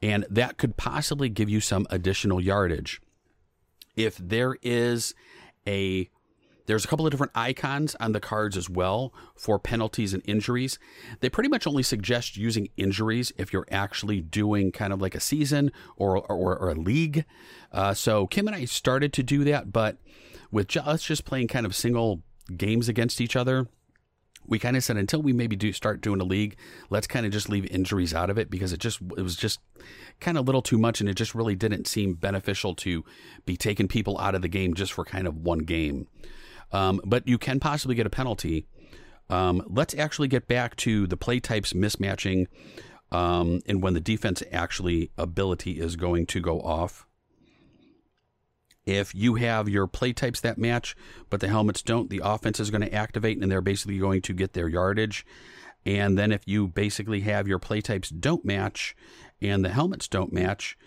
And 0.02 0.26
that 0.30 0.58
could 0.58 0.76
possibly 0.76 1.30
give 1.30 1.50
you 1.50 1.62
some 1.62 1.88
additional 1.90 2.42
yardage. 2.42 3.00
If 3.96 4.18
there 4.18 4.58
is 4.62 5.16
a 5.66 6.10
there's 6.66 6.86
a 6.86 6.88
couple 6.88 7.06
of 7.06 7.12
different 7.12 7.32
icons 7.36 7.96
on 8.00 8.12
the 8.12 8.20
cards 8.20 8.58
as 8.58 8.70
well 8.70 9.14
for 9.36 9.60
penalties 9.60 10.14
and 10.14 10.24
injuries. 10.26 10.80
They 11.20 11.30
pretty 11.30 11.50
much 11.50 11.68
only 11.68 11.84
suggest 11.84 12.38
using 12.38 12.70
injuries 12.78 13.32
if 13.38 13.54
you're 13.54 13.68
actually 13.72 14.22
doing 14.22 14.72
kind 14.72 14.92
of 14.92 15.02
like 15.02 15.16
a 15.16 15.20
season 15.20 15.72
or, 15.96 16.18
or, 16.18 16.58
or 16.58 16.70
a 16.70 16.76
league. 16.76 17.26
Uh, 17.72 17.94
so 17.94 18.28
Kim 18.28 18.48
and 18.48 18.56
I 18.56 18.66
started 18.66 19.14
to 19.14 19.24
do 19.24 19.44
that, 19.44 19.72
but 19.72 19.98
with 20.52 20.68
just, 20.68 20.88
us 20.88 21.04
just 21.04 21.26
playing 21.26 21.48
kind 21.48 21.66
of 21.66 21.76
single 21.76 22.22
games 22.56 22.90
against 22.90 23.22
each 23.22 23.36
other, 23.36 23.68
we 24.48 24.60
kind 24.60 24.78
of 24.78 24.84
said 24.84 24.98
until 24.98 25.22
we 25.22 25.34
maybe 25.34 25.56
do 25.56 25.72
start 25.74 26.02
doing 26.02 26.22
a 26.22 26.26
league, 26.26 26.56
let's 26.90 27.08
kind 27.08 27.26
of 27.26 27.32
just 27.32 27.50
leave 27.50 27.66
injuries 27.72 28.14
out 28.14 28.30
of 28.30 28.38
it 28.38 28.50
because 28.50 28.74
it 28.74 28.80
just 28.80 29.02
it 29.18 29.22
was 29.22 29.36
just 29.36 29.60
kind 30.20 30.38
of 30.38 30.44
a 30.44 30.46
little 30.46 30.62
too 30.62 30.78
much 30.78 31.00
and 31.00 31.10
it 31.10 31.16
just 31.16 31.36
really 31.36 31.56
didn't 31.56 31.88
seem 31.88 32.14
beneficial 32.14 32.76
to 32.76 33.04
be 33.46 33.58
taking 33.58 33.88
people 33.88 34.20
out 34.20 34.36
of 34.36 34.42
the 34.42 34.48
game 34.48 34.74
just 34.74 34.94
for 34.94 35.04
kind 35.04 35.28
of 35.28 35.38
one 35.38 35.60
game. 35.60 36.08
Um, 36.72 37.02
but 37.06 37.28
you 37.28 37.38
can 37.38 37.60
possibly 37.60 37.96
get 37.96 38.06
a 38.06 38.10
penalty. 38.10 38.68
Um, 39.30 39.64
let's 39.68 39.96
actually 39.96 40.28
get 40.28 40.48
back 40.48 40.76
to 40.78 41.08
the 41.08 41.18
play 41.18 41.40
types 41.40 41.74
mismatching 41.74 42.48
um, 43.12 43.62
and 43.66 43.82
when 43.82 43.94
the 43.94 44.00
defense 44.00 44.44
actually 44.52 45.12
ability 45.18 45.80
is 45.80 45.96
going 45.96 46.26
to 46.28 46.40
go 46.40 46.60
off. 46.62 47.08
If 48.86 49.16
you 49.16 49.36
have 49.36 49.68
your 49.68 49.88
play 49.88 50.14
types 50.14 50.42
that 50.42 50.60
match, 50.60 50.96
but 51.30 51.40
the 51.40 51.48
helmets 51.48 51.82
don't, 51.82 52.10
the 52.10 52.22
offense 52.24 52.60
is 52.60 52.70
going 52.70 52.82
to 52.82 52.94
activate 52.94 53.42
and 53.42 53.52
they're 53.52 53.62
basically 53.62 53.98
going 53.98 54.22
to 54.24 54.34
get 54.34 54.54
their 54.54 54.68
yardage. 54.68 55.26
And 55.88 56.18
then 56.18 56.32
if 56.32 56.48
you 56.48 56.68
basically 56.68 57.22
have 57.22 57.48
your 57.48 57.58
play 57.60 57.82
types 57.82 58.10
don't 58.10 58.46
match 58.46 58.96
and 59.42 59.66
the 59.66 59.70
helmets 59.70 60.08
don't 60.08 60.34
match, 60.34 60.78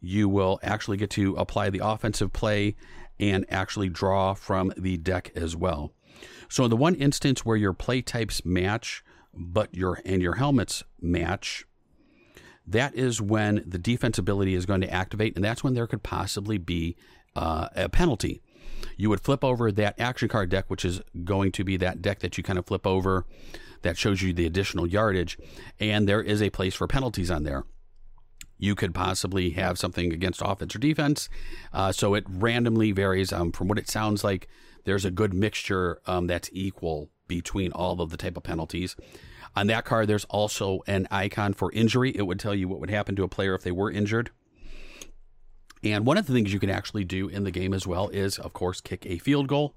you 0.00 0.28
will 0.28 0.60
actually 0.62 0.96
get 0.96 1.10
to 1.10 1.34
apply 1.34 1.70
the 1.70 1.80
offensive 1.82 2.32
play 2.32 2.76
and 3.20 3.44
actually 3.48 3.88
draw 3.88 4.34
from 4.34 4.72
the 4.76 4.96
deck 4.96 5.32
as 5.34 5.56
well. 5.56 5.92
So 6.48 6.64
in 6.64 6.70
the 6.70 6.76
one 6.76 6.94
instance 6.94 7.44
where 7.44 7.56
your 7.56 7.72
play 7.72 8.00
types 8.02 8.44
match, 8.44 9.04
but 9.34 9.74
your 9.74 10.00
and 10.04 10.22
your 10.22 10.34
helmets 10.34 10.82
match, 11.00 11.66
that 12.66 12.94
is 12.94 13.20
when 13.20 13.62
the 13.66 13.78
defense 13.78 14.18
ability 14.18 14.54
is 14.54 14.66
going 14.66 14.80
to 14.80 14.90
activate, 14.90 15.36
and 15.36 15.44
that's 15.44 15.64
when 15.64 15.74
there 15.74 15.86
could 15.86 16.02
possibly 16.02 16.58
be 16.58 16.96
uh, 17.36 17.68
a 17.74 17.88
penalty. 17.88 18.42
You 18.96 19.10
would 19.10 19.20
flip 19.20 19.44
over 19.44 19.72
that 19.72 19.98
action 19.98 20.28
card 20.28 20.50
deck, 20.50 20.66
which 20.68 20.84
is 20.84 21.00
going 21.24 21.52
to 21.52 21.64
be 21.64 21.76
that 21.78 22.02
deck 22.02 22.20
that 22.20 22.36
you 22.36 22.44
kind 22.44 22.58
of 22.58 22.66
flip 22.66 22.86
over 22.86 23.24
that 23.82 23.96
shows 23.96 24.22
you 24.22 24.32
the 24.32 24.46
additional 24.46 24.86
yardage, 24.86 25.38
and 25.78 26.08
there 26.08 26.22
is 26.22 26.42
a 26.42 26.50
place 26.50 26.74
for 26.74 26.86
penalties 26.86 27.30
on 27.30 27.44
there 27.44 27.64
you 28.58 28.74
could 28.74 28.94
possibly 28.94 29.50
have 29.50 29.78
something 29.78 30.12
against 30.12 30.42
offense 30.44 30.74
or 30.74 30.78
defense. 30.78 31.28
Uh, 31.72 31.92
so 31.92 32.14
it 32.14 32.24
randomly 32.28 32.92
varies. 32.92 33.32
Um, 33.32 33.52
from 33.52 33.68
what 33.68 33.78
it 33.78 33.88
sounds 33.88 34.24
like, 34.24 34.48
there's 34.84 35.04
a 35.04 35.10
good 35.10 35.32
mixture 35.32 36.00
um, 36.06 36.26
that's 36.26 36.50
equal 36.52 37.10
between 37.26 37.72
all 37.72 38.00
of 38.00 38.10
the 38.10 38.16
type 38.16 38.36
of 38.36 38.42
penalties. 38.42 38.96
On 39.54 39.66
that 39.68 39.84
card, 39.84 40.08
there's 40.08 40.24
also 40.26 40.80
an 40.86 41.06
icon 41.10 41.52
for 41.52 41.72
injury. 41.72 42.12
It 42.14 42.22
would 42.22 42.40
tell 42.40 42.54
you 42.54 42.68
what 42.68 42.80
would 42.80 42.90
happen 42.90 43.16
to 43.16 43.22
a 43.22 43.28
player 43.28 43.54
if 43.54 43.62
they 43.62 43.72
were 43.72 43.90
injured. 43.90 44.30
And 45.82 46.04
one 46.04 46.18
of 46.18 46.26
the 46.26 46.32
things 46.32 46.52
you 46.52 46.58
can 46.58 46.70
actually 46.70 47.04
do 47.04 47.28
in 47.28 47.44
the 47.44 47.50
game 47.50 47.72
as 47.72 47.86
well 47.86 48.08
is, 48.08 48.38
of 48.38 48.52
course, 48.52 48.80
kick 48.80 49.06
a 49.06 49.18
field 49.18 49.46
goal. 49.46 49.74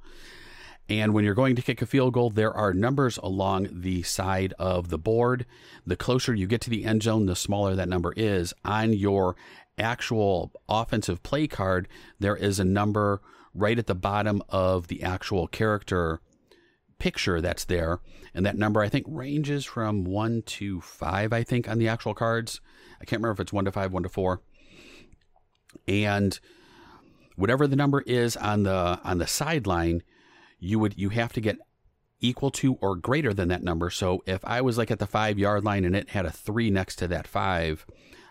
And 0.89 1.13
when 1.13 1.23
you're 1.23 1.33
going 1.33 1.55
to 1.55 1.61
kick 1.61 1.81
a 1.81 1.85
field 1.85 2.13
goal, 2.13 2.29
there 2.29 2.53
are 2.53 2.73
numbers 2.73 3.17
along 3.17 3.69
the 3.71 4.03
side 4.03 4.53
of 4.59 4.89
the 4.89 4.97
board. 4.97 5.45
The 5.85 5.95
closer 5.95 6.33
you 6.33 6.47
get 6.47 6.61
to 6.61 6.69
the 6.69 6.83
end 6.83 7.03
zone, 7.03 7.27
the 7.27 7.35
smaller 7.35 7.75
that 7.75 7.87
number 7.87 8.13
is. 8.17 8.53
On 8.65 8.91
your 8.91 9.35
actual 9.77 10.51
offensive 10.67 11.23
play 11.23 11.47
card, 11.47 11.87
there 12.19 12.35
is 12.35 12.59
a 12.59 12.65
number 12.65 13.21
right 13.53 13.79
at 13.79 13.87
the 13.87 13.95
bottom 13.95 14.41
of 14.49 14.87
the 14.87 15.03
actual 15.03 15.47
character 15.47 16.19
picture 16.99 17.41
that's 17.41 17.65
there. 17.65 17.99
And 18.33 18.45
that 18.45 18.57
number, 18.57 18.81
I 18.81 18.89
think, 18.89 19.05
ranges 19.07 19.65
from 19.65 20.03
one 20.03 20.43
to 20.43 20.81
five, 20.81 21.33
I 21.33 21.43
think, 21.43 21.67
on 21.67 21.79
the 21.79 21.87
actual 21.87 22.13
cards. 22.13 22.61
I 23.01 23.05
can't 23.05 23.21
remember 23.21 23.33
if 23.33 23.39
it's 23.39 23.53
one 23.53 23.65
to 23.65 23.71
five, 23.71 23.91
one 23.91 24.03
to 24.03 24.09
four. 24.09 24.41
And 25.87 26.39
whatever 27.35 27.65
the 27.65 27.75
number 27.75 28.01
is 28.01 28.37
on 28.37 28.63
the 28.63 28.99
on 29.03 29.17
the 29.17 29.27
sideline, 29.27 30.03
you 30.61 30.79
would 30.79 30.97
you 30.97 31.09
have 31.09 31.33
to 31.33 31.41
get 31.41 31.57
equal 32.21 32.51
to 32.51 32.75
or 32.75 32.95
greater 32.95 33.33
than 33.33 33.49
that 33.49 33.63
number. 33.63 33.89
So 33.89 34.23
if 34.25 34.45
I 34.45 34.61
was 34.61 34.77
like 34.77 34.91
at 34.91 34.99
the 34.99 35.07
five 35.07 35.37
yard 35.37 35.65
line 35.65 35.83
and 35.83 35.95
it 35.95 36.09
had 36.09 36.25
a 36.25 36.31
three 36.31 36.69
next 36.69 36.97
to 36.97 37.07
that 37.09 37.27
five, 37.27 37.85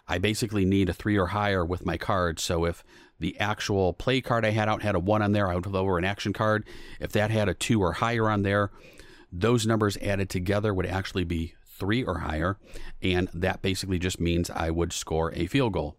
I 0.09 0.19
basically 0.19 0.65
need 0.65 0.89
a 0.89 0.95
three 0.95 1.19
or 1.19 1.27
higher 1.27 1.65
with 1.65 1.85
my 1.85 1.99
card. 1.99 2.39
So 2.39 2.65
if 2.65 2.83
the 3.19 3.39
actual 3.39 3.93
play 3.93 4.21
card 4.21 4.47
I 4.47 4.51
had 4.51 4.69
out 4.69 4.83
had 4.83 4.95
a 4.95 5.01
one 5.01 5.23
on 5.23 5.33
there, 5.33 5.49
I 5.49 5.57
would 5.57 5.67
lower 5.67 5.99
an 5.99 6.05
action 6.05 6.33
card. 6.33 6.65
If 7.01 7.13
that 7.13 7.31
had 7.31 7.49
a 7.49 7.55
two 7.55 7.83
or 7.83 7.95
higher 7.95 8.31
on 8.31 8.43
there, 8.43 8.71
those 9.33 9.67
numbers 9.67 9.99
added 9.99 10.31
together 10.31 10.73
would 10.73 10.87
actually 10.87 11.25
be 11.25 11.55
three 11.67 12.05
or 12.05 12.21
higher. 12.21 12.59
And 13.03 13.29
that 13.35 13.61
basically 13.61 13.99
just 13.99 14.21
means 14.21 14.51
I 14.51 14.71
would 14.71 14.93
score 14.93 15.33
a 15.35 15.47
field 15.47 15.73
goal. 15.73 15.97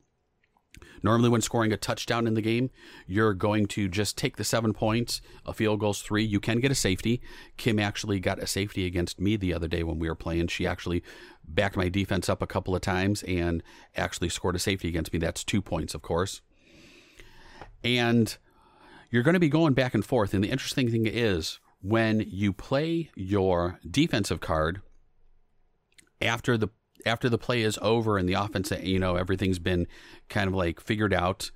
Normally, 1.03 1.29
when 1.29 1.41
scoring 1.41 1.73
a 1.73 1.77
touchdown 1.77 2.27
in 2.27 2.35
the 2.35 2.41
game, 2.41 2.69
you're 3.07 3.33
going 3.33 3.65
to 3.67 3.87
just 3.87 4.17
take 4.17 4.37
the 4.37 4.43
seven 4.43 4.71
points. 4.71 5.21
A 5.45 5.53
field 5.53 5.79
goal's 5.79 6.01
three. 6.01 6.23
You 6.23 6.39
can 6.39 6.59
get 6.59 6.71
a 6.71 6.75
safety. 6.75 7.21
Kim 7.57 7.79
actually 7.79 8.19
got 8.19 8.39
a 8.39 8.47
safety 8.47 8.85
against 8.85 9.19
me 9.19 9.35
the 9.35 9.53
other 9.53 9.67
day 9.67 9.83
when 9.83 9.97
we 9.97 10.07
were 10.07 10.15
playing. 10.15 10.47
She 10.47 10.67
actually 10.67 11.03
backed 11.43 11.75
my 11.75 11.89
defense 11.89 12.29
up 12.29 12.41
a 12.41 12.47
couple 12.47 12.75
of 12.75 12.81
times 12.81 13.23
and 13.23 13.63
actually 13.95 14.29
scored 14.29 14.55
a 14.55 14.59
safety 14.59 14.87
against 14.87 15.11
me. 15.11 15.19
That's 15.19 15.43
two 15.43 15.61
points, 15.61 15.95
of 15.95 16.03
course. 16.03 16.41
And 17.83 18.37
you're 19.09 19.23
going 19.23 19.33
to 19.33 19.39
be 19.39 19.49
going 19.49 19.73
back 19.73 19.95
and 19.95 20.05
forth. 20.05 20.33
And 20.33 20.43
the 20.43 20.49
interesting 20.49 20.91
thing 20.91 21.07
is, 21.07 21.59
when 21.81 22.19
you 22.27 22.53
play 22.53 23.09
your 23.15 23.79
defensive 23.89 24.39
card 24.39 24.81
after 26.21 26.57
the 26.57 26.69
after 27.05 27.29
the 27.29 27.37
play 27.37 27.61
is 27.61 27.79
over 27.81 28.17
and 28.17 28.27
the 28.27 28.33
offense, 28.33 28.71
you 28.83 28.99
know, 28.99 29.15
everything's 29.15 29.59
been 29.59 29.87
kind 30.29 30.47
of 30.47 30.53
like 30.53 30.79
figured 30.79 31.13
out, 31.13 31.51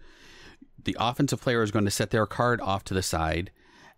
the 0.84 0.96
offensive 1.00 1.42
player 1.42 1.64
is 1.64 1.72
going 1.72 1.86
to 1.86 1.92
set 1.92 2.12
their 2.12 2.26
card 2.26 2.62
off 2.62 2.84
to 2.86 2.94
the 2.94 3.02
side 3.02 3.52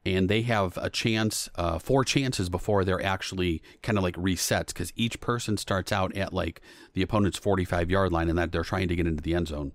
and 0.06 0.30
they 0.30 0.42
have 0.44 0.78
a 0.78 0.90
chance, 0.90 1.50
uh, 1.56 1.80
four 1.80 2.06
chances 2.06 2.50
before 2.50 2.86
they're 2.86 3.04
actually 3.04 3.62
kind 3.82 3.98
of 3.98 4.04
like 4.04 4.16
resets 4.16 4.68
because 4.68 4.94
each 4.96 5.20
person 5.20 5.58
starts 5.58 5.92
out 5.92 6.16
at 6.16 6.34
like 6.34 6.62
the 6.94 7.02
opponent's 7.02 7.38
45 7.38 7.92
yard 7.92 8.12
line 8.12 8.30
and 8.30 8.38
that 8.38 8.52
they're 8.52 8.64
trying 8.64 8.88
to 8.88 8.96
get 8.96 9.08
into 9.08 9.22
the 9.22 9.34
end 9.34 9.50
zone. 9.50 9.74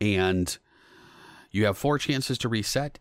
And 0.00 0.56
you 1.50 1.66
have 1.66 1.76
four 1.76 1.98
chances 1.98 2.38
to 2.38 2.48
reset 2.48 2.98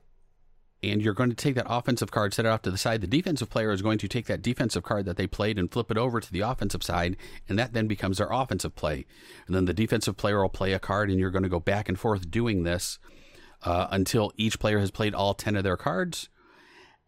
and 0.81 1.01
you're 1.01 1.13
going 1.13 1.29
to 1.29 1.35
take 1.35 1.55
that 1.55 1.65
offensive 1.67 2.11
card, 2.11 2.33
set 2.33 2.45
it 2.45 2.49
off 2.49 2.61
to 2.61 2.71
the 2.71 2.77
side. 2.77 3.01
The 3.01 3.07
defensive 3.07 3.49
player 3.49 3.71
is 3.71 3.81
going 3.81 3.97
to 3.97 4.07
take 4.07 4.27
that 4.27 4.41
defensive 4.41 4.83
card 4.83 5.05
that 5.05 5.17
they 5.17 5.27
played 5.27 5.59
and 5.59 5.71
flip 5.71 5.91
it 5.91 5.97
over 5.97 6.21
to 6.21 6.31
the 6.31 6.39
offensive 6.39 6.83
side, 6.83 7.17
and 7.47 7.59
that 7.59 7.73
then 7.73 7.87
becomes 7.87 8.17
their 8.17 8.31
offensive 8.31 8.75
play. 8.75 9.05
And 9.45 9.55
then 9.55 9.65
the 9.65 9.73
defensive 9.73 10.15
player 10.15 10.41
will 10.41 10.49
play 10.49 10.71
a 10.71 10.79
card, 10.79 11.09
and 11.09 11.19
you're 11.19 11.31
going 11.31 11.43
to 11.43 11.49
go 11.49 11.59
back 11.59 11.89
and 11.89 11.99
forth 11.99 12.31
doing 12.31 12.63
this 12.63 12.97
uh, 13.63 13.87
until 13.91 14.31
each 14.37 14.59
player 14.59 14.79
has 14.79 14.91
played 14.91 15.13
all 15.13 15.33
10 15.33 15.57
of 15.57 15.63
their 15.63 15.77
cards, 15.77 16.29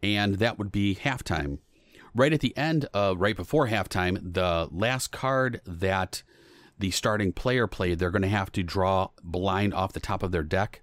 and 0.02 0.34
that 0.34 0.58
would 0.58 0.70
be 0.70 0.94
halftime. 0.96 1.58
Right 2.14 2.32
at 2.34 2.40
the 2.40 2.54
end, 2.58 2.88
uh, 2.92 3.14
right 3.16 3.36
before 3.36 3.68
halftime, 3.68 4.34
the 4.34 4.68
last 4.70 5.12
card 5.12 5.62
that 5.64 6.22
the 6.78 6.90
starting 6.90 7.32
player 7.32 7.66
played, 7.66 7.98
they're 7.98 8.10
going 8.10 8.20
to 8.20 8.28
have 8.28 8.52
to 8.52 8.62
draw 8.62 9.08
blind 9.22 9.72
off 9.72 9.94
the 9.94 10.00
top 10.00 10.22
of 10.22 10.30
their 10.30 10.42
deck 10.42 10.82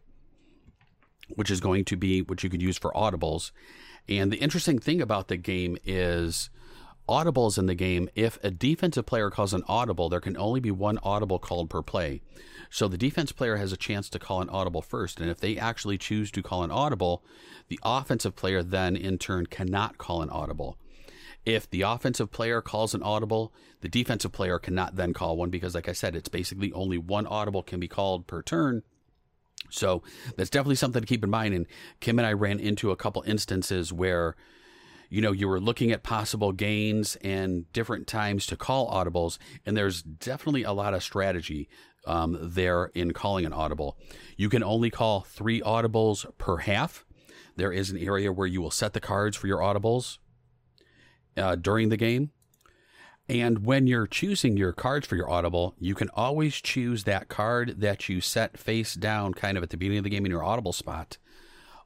which 1.35 1.51
is 1.51 1.59
going 1.59 1.85
to 1.85 1.95
be 1.95 2.21
what 2.21 2.43
you 2.43 2.49
could 2.49 2.61
use 2.61 2.77
for 2.77 2.91
audibles. 2.93 3.51
And 4.07 4.31
the 4.31 4.37
interesting 4.37 4.79
thing 4.79 5.01
about 5.01 5.27
the 5.27 5.37
game 5.37 5.77
is 5.85 6.49
audibles 7.09 7.57
in 7.57 7.65
the 7.65 7.75
game, 7.75 8.07
if 8.15 8.37
a 8.43 8.51
defensive 8.51 9.05
player 9.05 9.31
calls 9.31 9.53
an 9.53 9.63
audible, 9.67 10.09
there 10.09 10.19
can 10.19 10.37
only 10.37 10.59
be 10.59 10.71
one 10.71 10.99
audible 11.01 11.39
called 11.39 11.69
per 11.69 11.81
play. 11.81 12.21
So 12.69 12.87
the 12.87 12.97
defense 12.97 13.31
player 13.31 13.57
has 13.57 13.71
a 13.71 13.77
chance 13.77 14.09
to 14.09 14.19
call 14.19 14.41
an 14.41 14.49
audible 14.49 14.83
first. 14.83 15.19
And 15.19 15.29
if 15.29 15.39
they 15.39 15.57
actually 15.57 15.97
choose 15.97 16.29
to 16.31 16.43
call 16.43 16.63
an 16.63 16.69
audible, 16.69 17.23
the 17.67 17.79
offensive 17.83 18.35
player 18.35 18.61
then 18.61 18.95
in 18.95 19.17
turn 19.17 19.47
cannot 19.47 19.97
call 19.97 20.21
an 20.21 20.29
audible. 20.29 20.77
If 21.45 21.67
the 21.69 21.81
offensive 21.81 22.31
player 22.31 22.61
calls 22.61 22.93
an 22.93 23.01
audible, 23.01 23.53
the 23.81 23.89
defensive 23.89 24.31
player 24.31 24.59
cannot 24.59 24.95
then 24.95 25.13
call 25.13 25.35
one 25.35 25.49
because, 25.49 25.73
like 25.73 25.89
I 25.89 25.93
said, 25.93 26.15
it's 26.15 26.29
basically 26.29 26.71
only 26.73 26.97
one 26.97 27.25
audible 27.25 27.63
can 27.63 27.79
be 27.79 27.87
called 27.87 28.27
per 28.27 28.43
turn. 28.43 28.83
So 29.69 30.03
that's 30.35 30.49
definitely 30.49 30.75
something 30.75 31.01
to 31.01 31.07
keep 31.07 31.23
in 31.23 31.29
mind. 31.29 31.53
And 31.53 31.67
Kim 31.99 32.19
and 32.19 32.25
I 32.25 32.33
ran 32.33 32.59
into 32.59 32.91
a 32.91 32.95
couple 32.95 33.21
instances 33.23 33.93
where, 33.93 34.35
you 35.09 35.21
know, 35.21 35.31
you 35.31 35.47
were 35.47 35.59
looking 35.59 35.91
at 35.91 36.03
possible 36.03 36.51
gains 36.51 37.15
and 37.17 37.71
different 37.73 38.07
times 38.07 38.45
to 38.47 38.55
call 38.55 38.91
audibles, 38.91 39.37
and 39.65 39.75
there's 39.75 40.01
definitely 40.01 40.63
a 40.63 40.71
lot 40.71 40.93
of 40.93 41.03
strategy 41.03 41.69
um, 42.05 42.37
there 42.41 42.85
in 42.95 43.11
calling 43.11 43.45
an 43.45 43.53
audible. 43.53 43.97
You 44.37 44.49
can 44.49 44.63
only 44.63 44.89
call 44.89 45.21
three 45.21 45.61
audibles 45.61 46.25
per 46.37 46.57
half. 46.57 47.05
There 47.55 47.71
is 47.71 47.89
an 47.89 47.97
area 47.97 48.31
where 48.31 48.47
you 48.47 48.61
will 48.61 48.71
set 48.71 48.93
the 48.93 48.99
cards 48.99 49.35
for 49.35 49.47
your 49.47 49.59
audibles 49.59 50.17
uh, 51.35 51.55
during 51.55 51.89
the 51.89 51.97
game. 51.97 52.31
And 53.29 53.63
when 53.63 53.85
you're 53.85 54.07
choosing 54.07 54.57
your 54.57 54.73
cards 54.73 55.05
for 55.05 55.15
your 55.15 55.29
Audible, 55.29 55.75
you 55.79 55.93
can 55.93 56.09
always 56.15 56.55
choose 56.55 57.03
that 57.03 57.29
card 57.29 57.79
that 57.79 58.09
you 58.09 58.21
set 58.21 58.57
face 58.57 58.95
down 58.95 59.35
kind 59.35 59.55
of 59.55 59.61
at 59.61 59.69
the 59.69 59.77
beginning 59.77 59.99
of 59.99 60.03
the 60.03 60.09
game 60.09 60.25
in 60.25 60.31
your 60.31 60.43
Audible 60.43 60.73
spot. 60.73 61.19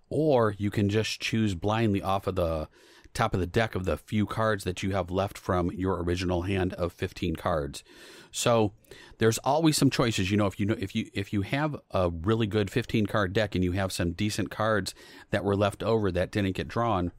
Or 0.09 0.55
you 0.57 0.71
can 0.71 0.87
just 0.87 1.19
choose 1.19 1.53
blindly 1.53 2.01
off 2.01 2.27
of 2.27 2.35
the 2.35 2.69
top 3.13 3.33
of 3.33 3.41
the 3.41 3.45
deck 3.45 3.75
of 3.75 3.83
the 3.83 3.97
few 3.97 4.25
cards 4.25 4.63
that 4.63 4.83
you 4.83 4.91
have 4.91 5.11
left 5.11 5.37
from 5.37 5.69
your 5.71 6.01
original 6.01 6.43
hand 6.43 6.73
of 6.75 6.93
15 6.93 7.35
cards. 7.35 7.83
So 8.31 8.71
there's 9.17 9.37
always 9.39 9.77
some 9.77 9.89
choices. 9.89 10.31
You 10.31 10.37
know, 10.37 10.47
if 10.47 10.59
you 10.59 10.65
know 10.65 10.75
if 10.79 10.95
you 10.95 11.09
if 11.13 11.33
you 11.33 11.41
have 11.41 11.75
a 11.91 12.09
really 12.09 12.47
good 12.47 12.71
15 12.71 13.05
card 13.05 13.33
deck 13.33 13.53
and 13.53 13.63
you 13.63 13.73
have 13.73 13.91
some 13.91 14.13
decent 14.13 14.49
cards 14.49 14.95
that 15.31 15.43
were 15.43 15.55
left 15.55 15.83
over 15.83 16.09
that 16.11 16.31
didn't 16.31 16.55
get 16.55 16.67
drawn, 16.69 17.11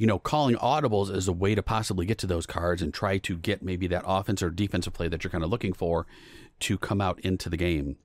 you 0.00 0.06
know, 0.06 0.18
calling 0.18 0.56
audibles 0.56 1.14
is 1.14 1.28
a 1.28 1.32
way 1.32 1.54
to 1.54 1.62
possibly 1.62 2.06
get 2.06 2.16
to 2.16 2.26
those 2.26 2.46
cards 2.46 2.80
and 2.80 2.94
try 2.94 3.18
to 3.18 3.36
get 3.36 3.62
maybe 3.62 3.86
that 3.86 4.02
offense 4.06 4.42
or 4.42 4.48
defensive 4.48 4.94
play 4.94 5.08
that 5.08 5.22
you're 5.22 5.30
kind 5.30 5.44
of 5.44 5.50
looking 5.50 5.74
for 5.74 6.06
to 6.58 6.78
come 6.78 7.02
out 7.02 7.20
into 7.20 7.50
the 7.50 7.56
game. 7.58 7.96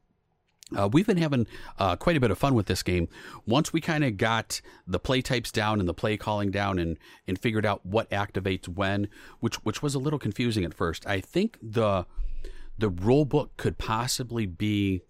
Uh, 0.78 0.90
we've 0.92 1.08
been 1.08 1.16
having 1.16 1.48
uh, 1.80 1.96
quite 1.96 2.18
a 2.18 2.20
bit 2.20 2.32
of 2.32 2.38
fun 2.38 2.54
with 2.54 2.66
this 2.66 2.84
game. 2.84 3.08
Once 3.48 3.72
we 3.72 3.80
kind 3.80 4.04
of 4.04 4.18
got 4.18 4.60
the 4.86 5.00
play 5.00 5.22
types 5.22 5.54
down 5.54 5.80
and 5.80 5.88
the 5.88 5.94
play 5.94 6.18
calling 6.18 6.52
down 6.52 6.80
and, 6.80 6.98
and 7.30 7.40
figured 7.40 7.66
out 7.66 7.86
what 7.86 8.10
activates 8.10 8.68
when, 8.68 9.08
which 9.40 9.56
which 9.64 9.82
was 9.82 9.96
a 9.96 10.00
little 10.00 10.20
confusing 10.20 10.66
at 10.66 10.74
first. 10.74 11.08
I 11.08 11.22
think 11.22 11.58
the 11.62 12.06
the 12.78 12.90
rule 12.90 13.24
book 13.24 13.56
could 13.56 13.78
possibly 13.78 14.46
be 14.46 15.04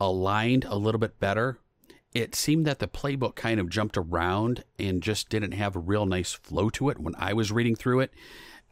aligned 0.00 0.64
a 0.64 0.74
little 0.74 0.98
bit 0.98 1.20
better 1.20 1.60
it 2.14 2.34
seemed 2.36 2.64
that 2.66 2.78
the 2.78 2.86
playbook 2.86 3.34
kind 3.34 3.58
of 3.58 3.68
jumped 3.68 3.96
around 3.96 4.62
and 4.78 5.02
just 5.02 5.28
didn't 5.28 5.52
have 5.52 5.74
a 5.74 5.80
real 5.80 6.06
nice 6.06 6.32
flow 6.32 6.70
to 6.70 6.88
it 6.88 7.00
when 7.00 7.14
I 7.18 7.32
was 7.32 7.50
reading 7.50 7.74
through 7.74 8.00
it. 8.00 8.12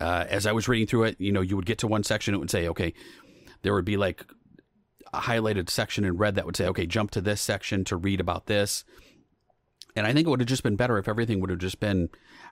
Uh, 0.01 0.25
as 0.29 0.47
I 0.47 0.53
was 0.53 0.69
reading 0.69 0.87
through 0.87 1.05
it, 1.05 1.21
you 1.21 1.33
know, 1.33 1.41
you 1.41 1.57
would 1.57 1.67
get 1.67 1.79
to 1.79 1.87
one 1.89 2.05
section, 2.05 2.35
it 2.35 2.39
would 2.39 2.51
say, 2.51 2.69
okay, 2.69 2.95
there 3.63 3.75
would 3.75 3.85
be 3.85 3.97
like 3.97 4.25
a 5.13 5.21
highlighted 5.21 5.69
section 5.69 6.05
in 6.05 6.17
red 6.17 6.37
that 6.37 6.47
would 6.47 6.57
say, 6.57 6.67
okay, 6.69 6.87
jump 6.87 7.11
to 7.13 7.21
this 7.21 7.41
section 7.41 7.85
to 7.85 7.97
read 7.97 8.21
about 8.21 8.47
this. 8.47 8.85
And 9.95 10.07
I 10.07 10.13
think 10.13 10.27
it 10.27 10.31
would 10.31 10.41
have 10.41 10.49
just 10.49 10.63
been 10.63 10.77
better 10.77 10.97
if 10.97 11.09
everything 11.09 11.41
would 11.41 11.51
have 11.51 11.59
just 11.59 11.81
been 11.81 12.09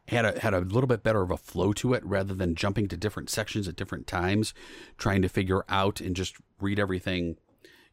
had 0.09 0.25
a 0.25 0.41
had 0.41 0.55
a 0.55 0.61
little 0.61 0.89
bit 0.89 1.03
better 1.03 1.23
of 1.23 1.31
a 1.31 1.37
flow 1.37 1.73
to 1.75 1.95
it 1.95 2.05
rather 2.05 2.35
than 2.35 2.55
jumping 2.55 2.89
to 2.89 2.97
different 2.97 3.31
sections 3.31 3.67
at 3.67 3.77
different 3.77 4.07
times, 4.07 4.53
trying 4.99 5.23
to 5.23 5.29
figure 5.29 5.65
out 5.69 6.01
and 6.01 6.15
just 6.15 6.37
read 6.61 6.79
everything, 6.79 7.37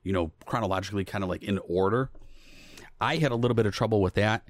you 0.04 0.12
know, 0.12 0.32
chronologically, 0.46 1.06
kind 1.06 1.24
of 1.24 1.30
like 1.30 1.44
in 1.44 1.60
order. 1.60 2.10
I 3.00 3.18
had 3.18 3.32
a 3.32 3.36
little 3.36 3.56
bit 3.56 3.66
of 3.66 3.74
trouble 3.74 4.02
with 4.02 4.16
that. 4.16 4.48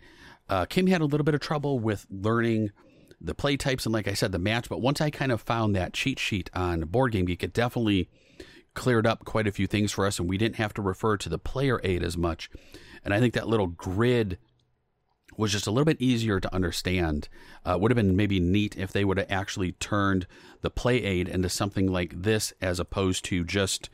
Uh, 0.49 0.65
Kim 0.65 0.87
had 0.87 1.01
a 1.01 1.05
little 1.05 1.25
bit 1.25 1.35
of 1.35 1.41
trouble 1.41 1.79
with 1.79 2.05
learning 2.09 2.71
the 3.19 3.35
play 3.35 3.57
types 3.57 3.85
and, 3.85 3.93
like 3.93 4.07
I 4.07 4.13
said, 4.13 4.31
the 4.31 4.39
match. 4.39 4.69
But 4.69 4.81
once 4.81 5.01
I 5.01 5.09
kind 5.09 5.31
of 5.31 5.41
found 5.41 5.75
that 5.75 5.93
cheat 5.93 6.19
sheet 6.19 6.49
on 6.53 6.81
Board 6.81 7.11
Game 7.11 7.25
Geek, 7.25 7.43
it 7.43 7.53
definitely 7.53 8.09
cleared 8.73 9.07
up 9.07 9.25
quite 9.25 9.47
a 9.47 9.51
few 9.51 9.65
things 9.67 9.91
for 9.91 10.05
us, 10.05 10.19
and 10.19 10.29
we 10.29 10.37
didn't 10.37 10.57
have 10.57 10.73
to 10.75 10.81
refer 10.81 11.17
to 11.17 11.29
the 11.29 11.39
player 11.39 11.81
aid 11.83 12.03
as 12.03 12.15
much. 12.15 12.49
And 13.03 13.13
I 13.13 13.19
think 13.19 13.33
that 13.33 13.47
little 13.47 13.67
grid 13.67 14.37
was 15.35 15.51
just 15.51 15.67
a 15.67 15.71
little 15.71 15.85
bit 15.85 16.01
easier 16.01 16.39
to 16.39 16.53
understand. 16.53 17.27
Uh, 17.65 17.77
would 17.79 17.91
have 17.91 17.95
been 17.95 18.15
maybe 18.15 18.39
neat 18.39 18.77
if 18.77 18.91
they 18.91 19.03
would 19.03 19.17
have 19.17 19.31
actually 19.31 19.73
turned 19.73 20.27
the 20.61 20.69
play 20.69 21.03
aid 21.03 21.27
into 21.27 21.49
something 21.49 21.87
like 21.87 22.21
this 22.21 22.53
as 22.61 22.79
opposed 22.79 23.25
to 23.25 23.43
just 23.43 23.89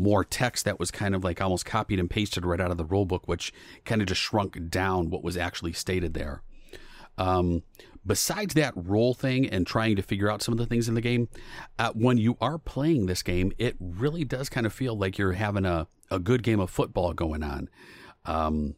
more 0.00 0.24
text 0.24 0.64
that 0.64 0.78
was 0.78 0.90
kind 0.90 1.14
of 1.14 1.22
like 1.22 1.40
almost 1.40 1.66
copied 1.66 2.00
and 2.00 2.08
pasted 2.08 2.44
right 2.44 2.60
out 2.60 2.70
of 2.70 2.78
the 2.78 2.84
rule 2.84 3.04
book, 3.04 3.28
which 3.28 3.52
kind 3.84 4.00
of 4.00 4.08
just 4.08 4.20
shrunk 4.20 4.70
down 4.70 5.10
what 5.10 5.22
was 5.22 5.36
actually 5.36 5.72
stated 5.72 6.14
there. 6.14 6.42
Um, 7.18 7.62
besides 8.04 8.54
that 8.54 8.72
role 8.74 9.12
thing 9.12 9.48
and 9.48 9.66
trying 9.66 9.96
to 9.96 10.02
figure 10.02 10.30
out 10.30 10.42
some 10.42 10.52
of 10.52 10.58
the 10.58 10.66
things 10.66 10.88
in 10.88 10.94
the 10.94 11.00
game, 11.00 11.28
uh, 11.78 11.92
when 11.94 12.16
you 12.16 12.36
are 12.40 12.58
playing 12.58 13.06
this 13.06 13.22
game, 13.22 13.52
it 13.58 13.76
really 13.78 14.24
does 14.24 14.48
kind 14.48 14.66
of 14.66 14.72
feel 14.72 14.96
like 14.96 15.18
you're 15.18 15.32
having 15.32 15.66
a, 15.66 15.86
a 16.10 16.18
good 16.18 16.42
game 16.42 16.60
of 16.60 16.70
football 16.70 17.12
going 17.12 17.42
on. 17.42 17.68
Um, 18.24 18.74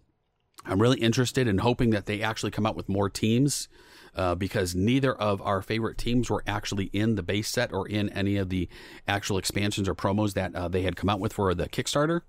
I'm 0.65 0.81
really 0.81 1.01
interested 1.01 1.49
in 1.49 1.59
hoping 1.59 1.91
that 1.91 2.07
they 2.07 2.23
actually 2.23 2.51
come 2.51 2.67
out 2.67 2.77
with 2.77 2.89
more 2.89 3.11
teams 3.11 3.69
uh, 4.15 4.35
because 4.35 4.75
neither 4.75 5.15
of 5.15 5.41
our 5.43 5.63
favorite 5.63 5.99
teams 5.99 6.31
were 6.31 6.43
actually 6.47 6.87
in 6.93 7.15
the 7.17 7.23
base 7.23 7.49
set 7.49 7.73
or 7.73 7.89
in 7.89 8.11
any 8.11 8.37
of 8.37 8.49
the 8.49 8.69
actual 9.09 9.39
expansions 9.39 9.89
or 9.89 9.95
promos 9.95 10.35
that 10.35 10.55
uh, 10.55 10.69
they 10.69 10.83
had 10.83 10.97
come 10.97 11.09
out 11.09 11.21
with 11.21 11.33
for 11.33 11.55
the 11.55 11.69
Kickstarter. 11.69 12.21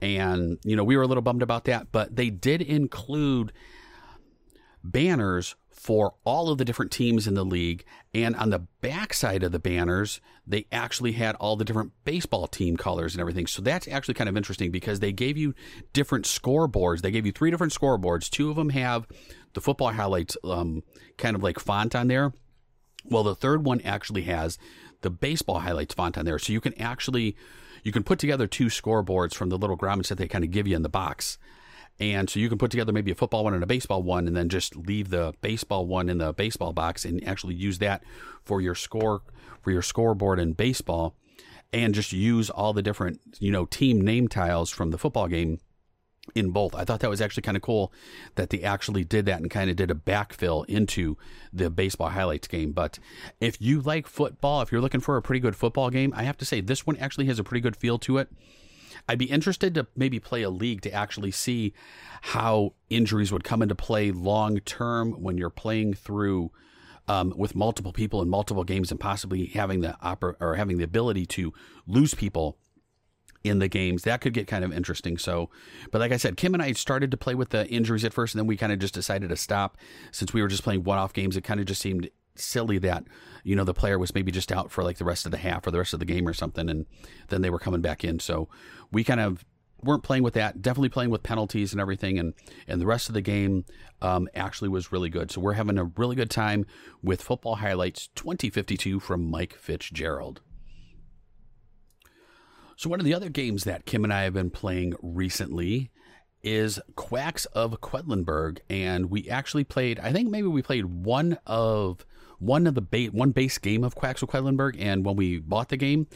And, 0.00 0.58
you 0.64 0.76
know, 0.76 0.84
we 0.84 0.96
were 0.96 1.02
a 1.02 1.06
little 1.06 1.22
bummed 1.22 1.42
about 1.42 1.64
that, 1.64 1.92
but 1.92 2.14
they 2.14 2.30
did 2.30 2.62
include 2.62 3.52
banners 4.82 5.56
for 5.78 6.14
all 6.24 6.50
of 6.50 6.58
the 6.58 6.64
different 6.64 6.90
teams 6.90 7.28
in 7.28 7.34
the 7.34 7.44
league. 7.44 7.84
And 8.12 8.34
on 8.34 8.50
the 8.50 8.66
backside 8.80 9.44
of 9.44 9.52
the 9.52 9.60
banners, 9.60 10.20
they 10.44 10.66
actually 10.72 11.12
had 11.12 11.36
all 11.36 11.54
the 11.54 11.64
different 11.64 11.92
baseball 12.04 12.48
team 12.48 12.76
colors 12.76 13.14
and 13.14 13.20
everything. 13.20 13.46
So 13.46 13.62
that's 13.62 13.86
actually 13.86 14.14
kind 14.14 14.28
of 14.28 14.36
interesting 14.36 14.72
because 14.72 14.98
they 14.98 15.12
gave 15.12 15.38
you 15.38 15.54
different 15.92 16.24
scoreboards. 16.24 17.02
They 17.02 17.12
gave 17.12 17.24
you 17.24 17.32
three 17.32 17.52
different 17.52 17.72
scoreboards. 17.72 18.28
Two 18.28 18.50
of 18.50 18.56
them 18.56 18.70
have 18.70 19.06
the 19.54 19.60
football 19.60 19.92
highlights 19.92 20.36
um, 20.42 20.82
kind 21.16 21.36
of 21.36 21.44
like 21.44 21.60
font 21.60 21.94
on 21.94 22.08
there. 22.08 22.32
Well, 23.04 23.22
the 23.22 23.36
third 23.36 23.64
one 23.64 23.80
actually 23.82 24.22
has 24.22 24.58
the 25.02 25.10
baseball 25.10 25.60
highlights 25.60 25.94
font 25.94 26.18
on 26.18 26.24
there. 26.24 26.40
So 26.40 26.52
you 26.52 26.60
can 26.60 26.78
actually 26.80 27.36
you 27.84 27.92
can 27.92 28.02
put 28.02 28.18
together 28.18 28.48
two 28.48 28.66
scoreboards 28.66 29.34
from 29.34 29.48
the 29.48 29.58
little 29.58 29.78
grommets 29.78 30.08
that 30.08 30.18
they 30.18 30.26
kind 30.26 30.42
of 30.42 30.50
give 30.50 30.66
you 30.66 30.74
in 30.74 30.82
the 30.82 30.88
box. 30.88 31.38
And 32.00 32.30
so 32.30 32.38
you 32.38 32.48
can 32.48 32.58
put 32.58 32.70
together 32.70 32.92
maybe 32.92 33.10
a 33.10 33.16
football 33.16 33.44
one 33.44 33.54
and 33.54 33.62
a 33.62 33.66
baseball 33.66 34.02
one, 34.02 34.26
and 34.26 34.36
then 34.36 34.48
just 34.48 34.76
leave 34.76 35.10
the 35.10 35.34
baseball 35.40 35.86
one 35.86 36.08
in 36.08 36.18
the 36.18 36.32
baseball 36.32 36.72
box 36.72 37.04
and 37.04 37.26
actually 37.26 37.54
use 37.54 37.78
that 37.78 38.02
for 38.44 38.60
your 38.60 38.74
score 38.74 39.22
for 39.62 39.72
your 39.72 39.82
scoreboard 39.82 40.38
in 40.38 40.52
baseball, 40.52 41.16
and 41.72 41.94
just 41.94 42.12
use 42.12 42.50
all 42.50 42.72
the 42.72 42.82
different 42.82 43.20
you 43.40 43.50
know 43.50 43.64
team 43.64 44.00
name 44.00 44.28
tiles 44.28 44.70
from 44.70 44.90
the 44.90 44.98
football 44.98 45.26
game 45.26 45.58
in 46.34 46.50
both. 46.50 46.74
I 46.74 46.84
thought 46.84 47.00
that 47.00 47.10
was 47.10 47.20
actually 47.20 47.42
kind 47.42 47.56
of 47.56 47.62
cool 47.62 47.92
that 48.34 48.50
they 48.50 48.62
actually 48.62 49.04
did 49.04 49.26
that 49.26 49.40
and 49.40 49.50
kind 49.50 49.70
of 49.70 49.76
did 49.76 49.90
a 49.90 49.94
backfill 49.94 50.64
into 50.66 51.16
the 51.52 51.70
baseball 51.70 52.10
highlights 52.10 52.48
game. 52.48 52.72
But 52.72 52.98
if 53.40 53.60
you 53.60 53.80
like 53.80 54.06
football, 54.06 54.62
if 54.62 54.70
you're 54.70 54.80
looking 54.80 55.00
for 55.00 55.16
a 55.16 55.22
pretty 55.22 55.40
good 55.40 55.56
football 55.56 55.90
game, 55.90 56.12
I 56.16 56.24
have 56.24 56.36
to 56.38 56.44
say 56.44 56.60
this 56.60 56.86
one 56.86 56.96
actually 56.96 57.26
has 57.26 57.38
a 57.38 57.44
pretty 57.44 57.60
good 57.60 57.76
feel 57.76 57.98
to 58.00 58.18
it. 58.18 58.28
I'd 59.08 59.18
be 59.18 59.26
interested 59.26 59.74
to 59.74 59.86
maybe 59.96 60.20
play 60.20 60.42
a 60.42 60.50
league 60.50 60.82
to 60.82 60.92
actually 60.92 61.30
see 61.30 61.72
how 62.20 62.74
injuries 62.90 63.32
would 63.32 63.44
come 63.44 63.62
into 63.62 63.74
play 63.74 64.10
long 64.10 64.58
term 64.60 65.12
when 65.12 65.38
you're 65.38 65.50
playing 65.50 65.94
through 65.94 66.52
um, 67.08 67.32
with 67.36 67.54
multiple 67.54 67.92
people 67.92 68.20
in 68.20 68.28
multiple 68.28 68.64
games 68.64 68.90
and 68.90 69.00
possibly 69.00 69.46
having 69.46 69.80
the 69.80 69.96
oper- 70.04 70.36
or 70.40 70.56
having 70.56 70.76
the 70.76 70.84
ability 70.84 71.24
to 71.26 71.54
lose 71.86 72.14
people 72.14 72.58
in 73.44 73.60
the 73.60 73.68
games. 73.68 74.02
That 74.02 74.20
could 74.20 74.34
get 74.34 74.46
kind 74.46 74.64
of 74.64 74.72
interesting. 74.72 75.16
So, 75.16 75.48
but 75.90 76.00
like 76.00 76.12
I 76.12 76.16
said, 76.16 76.36
Kim 76.36 76.54
and 76.54 76.62
I 76.62 76.72
started 76.72 77.10
to 77.10 77.16
play 77.16 77.34
with 77.34 77.50
the 77.50 77.66
injuries 77.68 78.04
at 78.04 78.12
first, 78.12 78.34
and 78.34 78.40
then 78.40 78.46
we 78.46 78.56
kind 78.56 78.72
of 78.72 78.78
just 78.78 78.94
decided 78.94 79.30
to 79.30 79.36
stop 79.36 79.78
since 80.12 80.34
we 80.34 80.42
were 80.42 80.48
just 80.48 80.64
playing 80.64 80.84
one 80.84 80.98
off 80.98 81.12
games. 81.12 81.36
It 81.36 81.44
kind 81.44 81.60
of 81.60 81.66
just 81.66 81.80
seemed 81.80 82.10
silly 82.40 82.78
that 82.78 83.04
you 83.44 83.56
know 83.56 83.64
the 83.64 83.74
player 83.74 83.98
was 83.98 84.14
maybe 84.14 84.32
just 84.32 84.52
out 84.52 84.70
for 84.70 84.82
like 84.84 84.98
the 84.98 85.04
rest 85.04 85.26
of 85.26 85.32
the 85.32 85.38
half 85.38 85.66
or 85.66 85.70
the 85.70 85.78
rest 85.78 85.92
of 85.92 86.00
the 86.00 86.06
game 86.06 86.26
or 86.26 86.32
something 86.32 86.68
and 86.68 86.86
then 87.28 87.42
they 87.42 87.50
were 87.50 87.58
coming 87.58 87.80
back 87.80 88.04
in 88.04 88.18
so 88.18 88.48
we 88.92 89.04
kind 89.04 89.20
of 89.20 89.44
weren't 89.82 90.02
playing 90.02 90.22
with 90.22 90.34
that 90.34 90.60
definitely 90.60 90.88
playing 90.88 91.10
with 91.10 91.22
penalties 91.22 91.72
and 91.72 91.80
everything 91.80 92.18
and 92.18 92.34
and 92.66 92.80
the 92.80 92.86
rest 92.86 93.08
of 93.08 93.14
the 93.14 93.20
game 93.20 93.64
um, 94.02 94.28
actually 94.34 94.68
was 94.68 94.92
really 94.92 95.08
good 95.08 95.30
so 95.30 95.40
we're 95.40 95.52
having 95.52 95.78
a 95.78 95.84
really 95.84 96.16
good 96.16 96.30
time 96.30 96.66
with 97.02 97.22
football 97.22 97.56
highlights 97.56 98.08
2052 98.14 98.98
from 99.00 99.30
mike 99.30 99.54
fitzgerald 99.54 100.40
so 102.76 102.90
one 102.90 103.00
of 103.00 103.06
the 103.06 103.14
other 103.14 103.28
games 103.28 103.64
that 103.64 103.86
kim 103.86 104.02
and 104.02 104.12
i 104.12 104.22
have 104.22 104.34
been 104.34 104.50
playing 104.50 104.94
recently 105.00 105.90
is 106.42 106.80
Quacks 106.94 107.46
of 107.46 107.80
Quedlinburg, 107.80 108.58
and 108.70 109.10
we 109.10 109.28
actually 109.28 109.64
played. 109.64 109.98
I 109.98 110.12
think 110.12 110.30
maybe 110.30 110.46
we 110.46 110.62
played 110.62 110.86
one 110.86 111.38
of 111.46 112.04
one 112.38 112.66
of 112.66 112.74
the 112.74 112.82
ba- 112.82 113.06
one 113.06 113.30
base 113.30 113.58
game 113.58 113.84
of 113.84 113.94
of 113.94 114.28
Quedlinburg, 114.28 114.76
and 114.78 115.04
when 115.04 115.16
we 115.16 115.38
bought 115.38 115.68
the 115.68 115.76
game, 115.76 116.06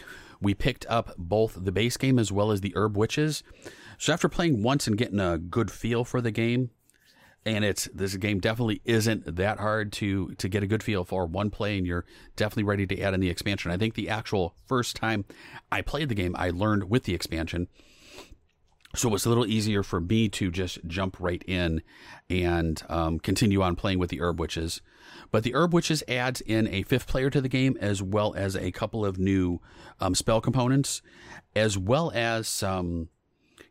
we 0.41 0.55
picked 0.55 0.87
up 0.87 1.15
both 1.17 1.57
the 1.65 1.73
base 1.73 1.97
game 1.97 2.19
as 2.19 2.33
well 2.33 2.51
as 2.51 2.61
the 2.61 2.73
Herb 2.77 2.97
Witches. 2.97 3.43
So 3.99 4.13
after 4.13 4.29
playing 4.29 4.63
once 4.63 4.87
and 4.87 4.97
getting 4.97 5.21
a 5.21 5.39
good 5.39 5.71
feel 5.71 6.05
for 6.05 6.21
the 6.21 6.31
game, 6.31 6.71
and 7.45 7.65
it's 7.65 7.89
this 7.95 8.17
game 8.17 8.41
definitely 8.41 8.81
isn't 8.85 9.37
that 9.37 9.59
hard 9.59 9.93
to 9.95 10.35
to 10.35 10.49
get 10.49 10.63
a 10.63 10.67
good 10.67 10.83
feel 10.83 11.05
for 11.05 11.27
one 11.27 11.51
play, 11.51 11.79
and 11.79 11.87
you're 11.87 12.05
definitely 12.37 12.65
ready 12.65 12.87
to 12.87 13.01
add 13.01 13.15
in 13.15 13.21
the 13.21 13.31
expansion. 13.31 13.71
I 13.71 13.77
think 13.77 13.95
the 13.95 14.09
actual 14.09 14.55
first 14.67 14.97
time 14.97 15.25
I 15.71 15.83
played 15.83 16.09
the 16.09 16.15
game, 16.15 16.35
I 16.39 16.51
learned 16.51 16.91
with 16.91 17.05
the 17.05 17.15
expansion. 17.15 17.69
So 18.95 19.09
it 19.09 19.13
was 19.13 19.25
a 19.25 19.31
little 19.31 19.47
easier 19.47 19.83
for 19.83 20.01
me 20.01 20.29
to 20.31 20.51
just 20.51 20.87
jump 20.87 21.17
right 21.19 21.43
in 21.47 21.83
and 22.29 22.83
um, 22.91 23.19
continue 23.19 23.63
on 23.63 23.75
playing 23.75 23.99
with 23.99 24.11
the 24.11 24.21
Herb 24.21 24.39
Witches. 24.39 24.83
But 25.31 25.45
the 25.45 25.55
Herb 25.55 25.73
Witches 25.73 26.03
adds 26.09 26.41
in 26.41 26.69
a 26.69 26.83
fifth 26.83 27.07
player 27.07 27.31
to 27.31 27.41
the 27.41 27.49
game, 27.49 27.77
as 27.81 28.03
well 28.03 28.35
as 28.35 28.57
a 28.57 28.71
couple 28.71 29.05
of 29.05 29.19
new 29.19 29.61
um, 30.01 30.15
spell 30.15 30.41
components, 30.41 31.03
as 31.57 31.79
well 31.79 32.11
as 32.15 32.49
some 32.49 33.09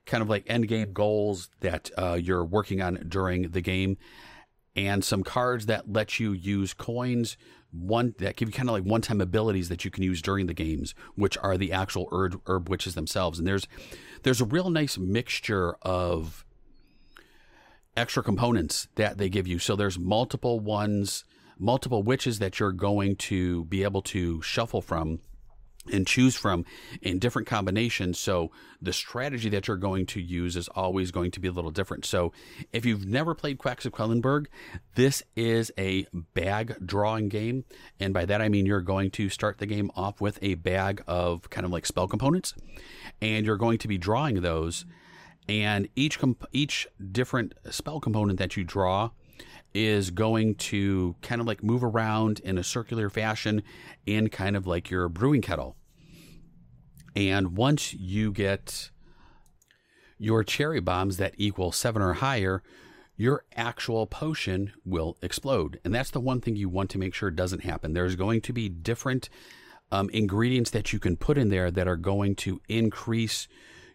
kind 0.05 0.21
of 0.21 0.29
like 0.29 0.43
end 0.47 0.67
game 0.67 0.93
goals 0.93 1.49
that 1.59 1.91
uh, 1.97 2.17
you're 2.21 2.43
working 2.43 2.81
on 2.81 3.05
during 3.07 3.49
the 3.49 3.61
game, 3.61 3.97
and 4.75 5.03
some 5.03 5.23
cards 5.23 5.67
that 5.67 5.91
let 5.91 6.19
you 6.19 6.33
use 6.33 6.73
coins. 6.73 7.37
One 7.71 8.15
that 8.17 8.35
give 8.35 8.49
you 8.49 8.53
kind 8.53 8.67
of 8.67 8.73
like 8.73 8.83
one 8.83 8.99
time 8.99 9.21
abilities 9.21 9.69
that 9.69 9.85
you 9.85 9.91
can 9.91 10.03
use 10.03 10.21
during 10.21 10.47
the 10.47 10.53
games, 10.53 10.93
which 11.15 11.37
are 11.37 11.57
the 11.57 11.71
actual 11.71 12.09
herb, 12.11 12.41
herb 12.45 12.67
witches 12.67 12.95
themselves. 12.95 13.39
And 13.39 13.47
there's 13.47 13.65
there's 14.23 14.41
a 14.41 14.45
real 14.45 14.69
nice 14.69 14.97
mixture 14.97 15.75
of 15.81 16.45
extra 17.95 18.23
components 18.23 18.87
that 18.95 19.17
they 19.17 19.29
give 19.29 19.47
you. 19.47 19.59
So 19.59 19.75
there's 19.75 19.97
multiple 19.97 20.59
ones 20.59 21.23
multiple 21.61 22.03
witches 22.03 22.39
that 22.39 22.59
you're 22.59 22.71
going 22.71 23.15
to 23.15 23.63
be 23.65 23.83
able 23.83 24.01
to 24.01 24.41
shuffle 24.41 24.81
from 24.81 25.19
and 25.91 26.05
choose 26.05 26.35
from 26.35 26.63
in 27.01 27.17
different 27.17 27.47
combinations. 27.47 28.19
So 28.19 28.51
the 28.81 28.93
strategy 28.93 29.49
that 29.49 29.67
you're 29.67 29.77
going 29.77 30.05
to 30.07 30.21
use 30.21 30.55
is 30.55 30.67
always 30.67 31.11
going 31.11 31.31
to 31.31 31.39
be 31.39 31.47
a 31.47 31.51
little 31.51 31.71
different. 31.71 32.05
So 32.05 32.33
if 32.71 32.85
you've 32.85 33.07
never 33.07 33.33
played 33.33 33.57
Quacks 33.57 33.85
of 33.85 33.91
Quedlinburg, 33.91 34.47
this 34.95 35.23
is 35.35 35.71
a 35.77 36.05
bag 36.33 36.75
drawing 36.85 37.29
game. 37.29 37.65
And 37.99 38.13
by 38.13 38.25
that, 38.25 38.41
I 38.41 38.49
mean 38.49 38.65
you're 38.65 38.81
going 38.81 39.11
to 39.11 39.29
start 39.29 39.57
the 39.57 39.65
game 39.65 39.91
off 39.95 40.21
with 40.21 40.37
a 40.41 40.55
bag 40.55 41.03
of 41.07 41.49
kind 41.49 41.65
of 41.65 41.71
like 41.71 41.85
spell 41.85 42.07
components 42.07 42.53
and 43.21 43.45
you're 43.45 43.57
going 43.57 43.79
to 43.79 43.87
be 43.87 43.97
drawing 43.97 44.41
those. 44.41 44.85
And 45.49 45.89
each, 45.95 46.19
comp- 46.19 46.45
each 46.51 46.87
different 47.11 47.53
spell 47.71 47.99
component 47.99 48.37
that 48.37 48.55
you 48.55 48.63
draw 48.63 49.09
is 49.73 50.11
going 50.11 50.55
to 50.55 51.15
kind 51.21 51.39
of 51.39 51.47
like 51.47 51.63
move 51.63 51.83
around 51.83 52.39
in 52.41 52.57
a 52.57 52.63
circular 52.63 53.09
fashion 53.09 53.63
in 54.05 54.29
kind 54.29 54.55
of 54.55 54.67
like 54.67 54.89
your 54.89 55.07
brewing 55.09 55.41
kettle. 55.41 55.75
And 57.15 57.57
once 57.57 57.93
you 57.93 58.31
get 58.31 58.89
your 60.17 60.43
cherry 60.43 60.79
bombs 60.79 61.17
that 61.17 61.33
equal 61.37 61.71
seven 61.71 62.01
or 62.01 62.13
higher, 62.13 62.63
your 63.15 63.43
actual 63.55 64.07
potion 64.07 64.71
will 64.85 65.17
explode. 65.21 65.79
And 65.83 65.93
that's 65.93 66.11
the 66.11 66.19
one 66.19 66.41
thing 66.41 66.55
you 66.55 66.69
want 66.69 66.89
to 66.91 66.97
make 66.97 67.13
sure 67.13 67.31
doesn't 67.31 67.63
happen. 67.63 67.93
There's 67.93 68.15
going 68.15 68.41
to 68.41 68.53
be 68.53 68.69
different 68.69 69.29
um, 69.91 70.09
ingredients 70.11 70.71
that 70.71 70.93
you 70.93 70.99
can 70.99 71.17
put 71.17 71.37
in 71.37 71.49
there 71.49 71.69
that 71.69 71.87
are 71.87 71.97
going 71.97 72.35
to 72.37 72.61
increase 72.67 73.47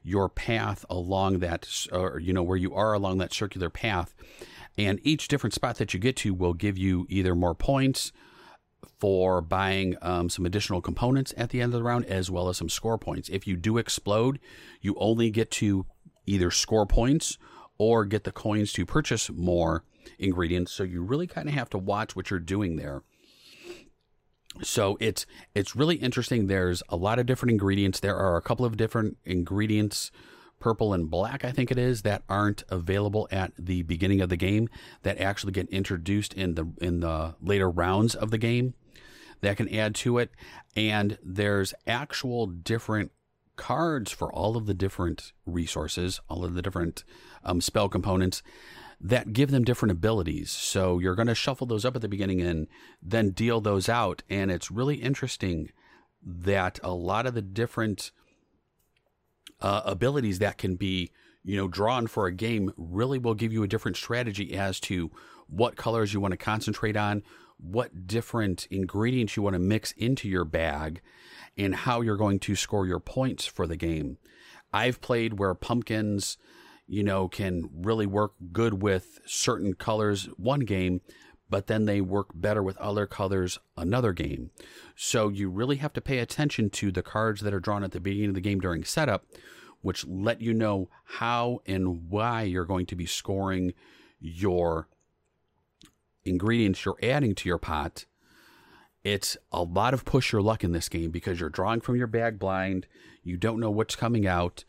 your 0.02 0.28
path 0.28 0.84
along 0.88 1.40
that, 1.40 1.68
or 1.90 2.20
you 2.20 2.32
know, 2.32 2.42
where 2.42 2.56
you 2.56 2.74
are 2.74 2.92
along 2.92 3.18
that 3.18 3.32
circular 3.32 3.70
path. 3.70 4.14
And 4.78 5.00
each 5.02 5.28
different 5.28 5.54
spot 5.54 5.76
that 5.76 5.94
you 5.94 6.00
get 6.00 6.16
to 6.16 6.34
will 6.34 6.54
give 6.54 6.76
you 6.76 7.06
either 7.08 7.34
more 7.34 7.54
points 7.54 8.12
for 8.98 9.40
buying 9.40 9.96
um, 10.02 10.28
some 10.28 10.46
additional 10.46 10.80
components 10.80 11.32
at 11.36 11.50
the 11.50 11.60
end 11.60 11.72
of 11.72 11.78
the 11.78 11.84
round, 11.84 12.04
as 12.06 12.30
well 12.30 12.48
as 12.48 12.56
some 12.56 12.68
score 12.68 12.98
points. 12.98 13.28
If 13.28 13.46
you 13.46 13.56
do 13.56 13.78
explode, 13.78 14.38
you 14.80 14.94
only 14.98 15.30
get 15.30 15.50
to 15.52 15.86
either 16.26 16.50
score 16.50 16.86
points 16.86 17.38
or 17.78 18.04
get 18.04 18.24
the 18.24 18.32
coins 18.32 18.72
to 18.72 18.86
purchase 18.86 19.30
more 19.30 19.84
ingredients. 20.18 20.72
So 20.72 20.82
you 20.82 21.02
really 21.02 21.26
kind 21.26 21.48
of 21.48 21.54
have 21.54 21.70
to 21.70 21.78
watch 21.78 22.16
what 22.16 22.30
you're 22.30 22.40
doing 22.40 22.76
there. 22.76 23.02
So 24.62 24.96
it's 25.00 25.26
it's 25.54 25.76
really 25.76 25.96
interesting. 25.96 26.46
There's 26.46 26.82
a 26.88 26.96
lot 26.96 27.18
of 27.18 27.26
different 27.26 27.50
ingredients. 27.50 28.00
There 28.00 28.16
are 28.16 28.36
a 28.36 28.42
couple 28.42 28.64
of 28.64 28.76
different 28.76 29.18
ingredients, 29.24 30.10
purple 30.58 30.92
and 30.92 31.10
black, 31.10 31.44
I 31.44 31.52
think 31.52 31.70
it 31.70 31.78
is, 31.78 32.02
that 32.02 32.22
aren't 32.28 32.64
available 32.68 33.28
at 33.30 33.52
the 33.58 33.82
beginning 33.82 34.20
of 34.20 34.28
the 34.28 34.36
game 34.36 34.68
that 35.02 35.18
actually 35.18 35.52
get 35.52 35.68
introduced 35.70 36.34
in 36.34 36.54
the 36.54 36.66
in 36.80 37.00
the 37.00 37.34
later 37.40 37.70
rounds 37.70 38.14
of 38.14 38.30
the 38.30 38.38
game 38.38 38.74
that 39.40 39.56
can 39.56 39.72
add 39.74 39.94
to 39.96 40.18
it. 40.18 40.30
And 40.74 41.18
there's 41.22 41.74
actual 41.86 42.46
different 42.46 43.12
cards 43.56 44.10
for 44.10 44.32
all 44.32 44.56
of 44.56 44.66
the 44.66 44.74
different 44.74 45.32
resources, 45.46 46.20
all 46.28 46.44
of 46.44 46.54
the 46.54 46.62
different 46.62 47.04
um, 47.44 47.60
spell 47.60 47.88
components 47.88 48.42
that 49.00 49.32
give 49.32 49.50
them 49.50 49.64
different 49.64 49.92
abilities. 49.92 50.50
So 50.50 50.98
you're 50.98 51.14
going 51.14 51.28
to 51.28 51.34
shuffle 51.34 51.66
those 51.66 51.84
up 51.84 51.96
at 51.96 52.02
the 52.02 52.08
beginning 52.08 52.40
and 52.40 52.66
then 53.02 53.30
deal 53.30 53.60
those 53.60 53.88
out. 53.88 54.22
And 54.30 54.50
it's 54.50 54.70
really 54.70 54.96
interesting 54.96 55.70
that 56.22 56.80
a 56.82 56.92
lot 56.92 57.26
of 57.26 57.34
the 57.34 57.42
different 57.42 58.10
uh, 59.60 59.82
abilities 59.84 60.38
that 60.38 60.58
can 60.58 60.76
be, 60.76 61.10
you 61.44 61.56
know, 61.56 61.68
drawn 61.68 62.06
for 62.06 62.26
a 62.26 62.32
game 62.32 62.72
really 62.76 63.18
will 63.18 63.34
give 63.34 63.52
you 63.52 63.62
a 63.62 63.68
different 63.68 63.96
strategy 63.96 64.54
as 64.54 64.80
to 64.80 65.10
what 65.48 65.76
colors 65.76 66.12
you 66.12 66.20
want 66.20 66.32
to 66.32 66.38
concentrate 66.38 66.96
on, 66.96 67.22
what 67.58 68.06
different 68.06 68.66
ingredients 68.70 69.36
you 69.36 69.42
want 69.42 69.54
to 69.54 69.60
mix 69.60 69.92
into 69.92 70.28
your 70.28 70.44
bag, 70.44 71.00
and 71.56 71.74
how 71.74 72.00
you're 72.00 72.16
going 72.16 72.38
to 72.38 72.54
score 72.56 72.86
your 72.86 73.00
points 73.00 73.46
for 73.46 73.66
the 73.66 73.76
game. 73.76 74.18
I've 74.72 75.00
played 75.00 75.38
where 75.38 75.54
pumpkins 75.54 76.36
you 76.86 77.02
know, 77.02 77.28
can 77.28 77.68
really 77.74 78.06
work 78.06 78.32
good 78.52 78.82
with 78.82 79.18
certain 79.26 79.74
colors 79.74 80.26
one 80.36 80.60
game, 80.60 81.00
but 81.48 81.66
then 81.66 81.84
they 81.84 82.00
work 82.00 82.28
better 82.34 82.62
with 82.62 82.76
other 82.78 83.06
colors 83.06 83.58
another 83.76 84.12
game. 84.12 84.50
So 84.94 85.28
you 85.28 85.48
really 85.48 85.76
have 85.76 85.92
to 85.94 86.00
pay 86.00 86.18
attention 86.18 86.70
to 86.70 86.90
the 86.90 87.02
cards 87.02 87.40
that 87.42 87.54
are 87.54 87.60
drawn 87.60 87.84
at 87.84 87.92
the 87.92 88.00
beginning 88.00 88.30
of 88.30 88.34
the 88.34 88.40
game 88.40 88.60
during 88.60 88.84
setup, 88.84 89.24
which 89.82 90.06
let 90.06 90.40
you 90.40 90.52
know 90.52 90.88
how 91.04 91.60
and 91.66 92.10
why 92.10 92.42
you're 92.42 92.64
going 92.64 92.86
to 92.86 92.96
be 92.96 93.06
scoring 93.06 93.72
your 94.18 94.88
ingredients 96.24 96.84
you're 96.84 96.98
adding 97.02 97.34
to 97.36 97.48
your 97.48 97.58
pot. 97.58 98.04
It's 99.04 99.36
a 99.52 99.62
lot 99.62 99.94
of 99.94 100.04
push 100.04 100.32
your 100.32 100.42
luck 100.42 100.64
in 100.64 100.72
this 100.72 100.88
game 100.88 101.12
because 101.12 101.38
you're 101.38 101.48
drawing 101.48 101.80
from 101.80 101.94
your 101.94 102.08
bag 102.08 102.40
blind. 102.40 102.88
You 103.22 103.36
don't 103.36 103.60
know 103.60 103.70
what's 103.70 103.94
coming 103.94 104.26
out. 104.26 104.64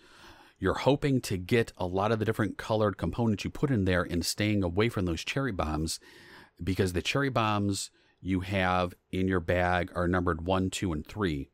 You're 0.59 0.75
hoping 0.75 1.21
to 1.21 1.37
get 1.37 1.73
a 1.77 1.87
lot 1.87 2.11
of 2.11 2.19
the 2.19 2.25
different 2.25 2.57
colored 2.57 2.97
components 2.97 3.43
you 3.43 3.49
put 3.49 3.71
in 3.71 3.85
there 3.85 4.03
and 4.03 4.23
staying 4.23 4.63
away 4.63 4.89
from 4.89 5.05
those 5.05 5.23
cherry 5.23 5.51
bombs 5.51 5.99
because 6.63 6.93
the 6.93 7.01
cherry 7.01 7.29
bombs 7.29 7.91
you 8.21 8.41
have 8.41 8.93
in 9.11 9.27
your 9.27 9.39
bag 9.39 9.91
are 9.95 10.07
numbered 10.07 10.45
one, 10.45 10.69
two, 10.69 10.91
and 10.91 11.05
three. 11.05 11.49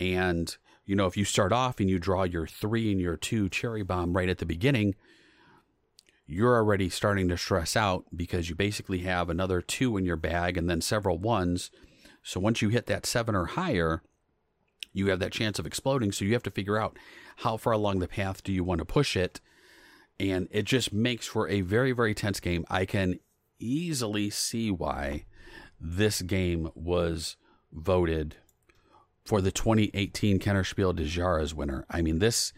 And, 0.00 0.56
you 0.86 0.96
know, 0.96 1.06
if 1.06 1.16
you 1.16 1.24
start 1.24 1.52
off 1.52 1.80
and 1.80 1.90
you 1.90 1.98
draw 1.98 2.22
your 2.22 2.46
three 2.46 2.90
and 2.90 3.00
your 3.00 3.16
two 3.16 3.48
cherry 3.48 3.82
bomb 3.82 4.16
right 4.16 4.28
at 4.28 4.38
the 4.38 4.46
beginning, 4.46 4.94
you're 6.26 6.56
already 6.56 6.88
starting 6.88 7.28
to 7.28 7.38
stress 7.38 7.76
out 7.76 8.04
because 8.14 8.48
you 8.48 8.54
basically 8.54 9.00
have 9.00 9.30
another 9.30 9.60
two 9.60 9.96
in 9.96 10.04
your 10.04 10.16
bag 10.16 10.56
and 10.56 10.68
then 10.68 10.80
several 10.80 11.18
ones. 11.18 11.70
So 12.22 12.38
once 12.38 12.60
you 12.60 12.68
hit 12.68 12.86
that 12.86 13.06
seven 13.06 13.34
or 13.34 13.46
higher, 13.46 14.02
you 14.92 15.08
have 15.08 15.20
that 15.20 15.32
chance 15.32 15.58
of 15.58 15.66
exploding. 15.66 16.12
So 16.12 16.24
you 16.24 16.34
have 16.34 16.42
to 16.42 16.50
figure 16.50 16.78
out 16.78 16.98
how 17.36 17.56
far 17.56 17.72
along 17.72 18.00
the 18.00 18.08
path 18.08 18.42
do 18.42 18.52
you 18.52 18.62
want 18.62 18.80
to 18.80 18.84
push 18.84 19.16
it. 19.16 19.40
And 20.20 20.48
it 20.50 20.64
just 20.64 20.92
makes 20.92 21.26
for 21.26 21.48
a 21.48 21.60
very, 21.62 21.92
very 21.92 22.14
tense 22.14 22.40
game. 22.40 22.64
I 22.68 22.84
can 22.84 23.20
easily 23.58 24.30
see 24.30 24.70
why 24.70 25.24
this 25.80 26.22
game 26.22 26.70
was 26.74 27.36
voted 27.72 28.36
for 29.24 29.42
the 29.42 29.52
2018 29.52 30.38
Kennerspiel 30.38 30.96
de 30.96 31.04
Jahres 31.04 31.52
winner. 31.52 31.84
I 31.90 32.00
mean, 32.00 32.18
this 32.18 32.52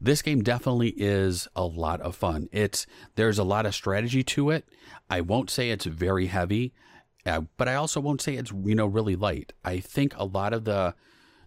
this 0.00 0.22
game 0.22 0.42
definitely 0.42 0.92
is 0.96 1.46
a 1.54 1.64
lot 1.64 2.00
of 2.00 2.16
fun. 2.16 2.48
It's 2.50 2.84
there's 3.14 3.38
a 3.38 3.44
lot 3.44 3.64
of 3.64 3.74
strategy 3.74 4.24
to 4.24 4.50
it. 4.50 4.68
I 5.08 5.20
won't 5.20 5.50
say 5.50 5.70
it's 5.70 5.84
very 5.84 6.26
heavy, 6.26 6.74
uh, 7.24 7.42
but 7.56 7.68
I 7.68 7.76
also 7.76 8.00
won't 8.00 8.20
say 8.20 8.34
it's 8.34 8.50
you 8.50 8.74
know 8.74 8.86
really 8.86 9.14
light. 9.14 9.52
I 9.64 9.78
think 9.78 10.16
a 10.16 10.24
lot 10.24 10.52
of 10.52 10.64
the 10.64 10.94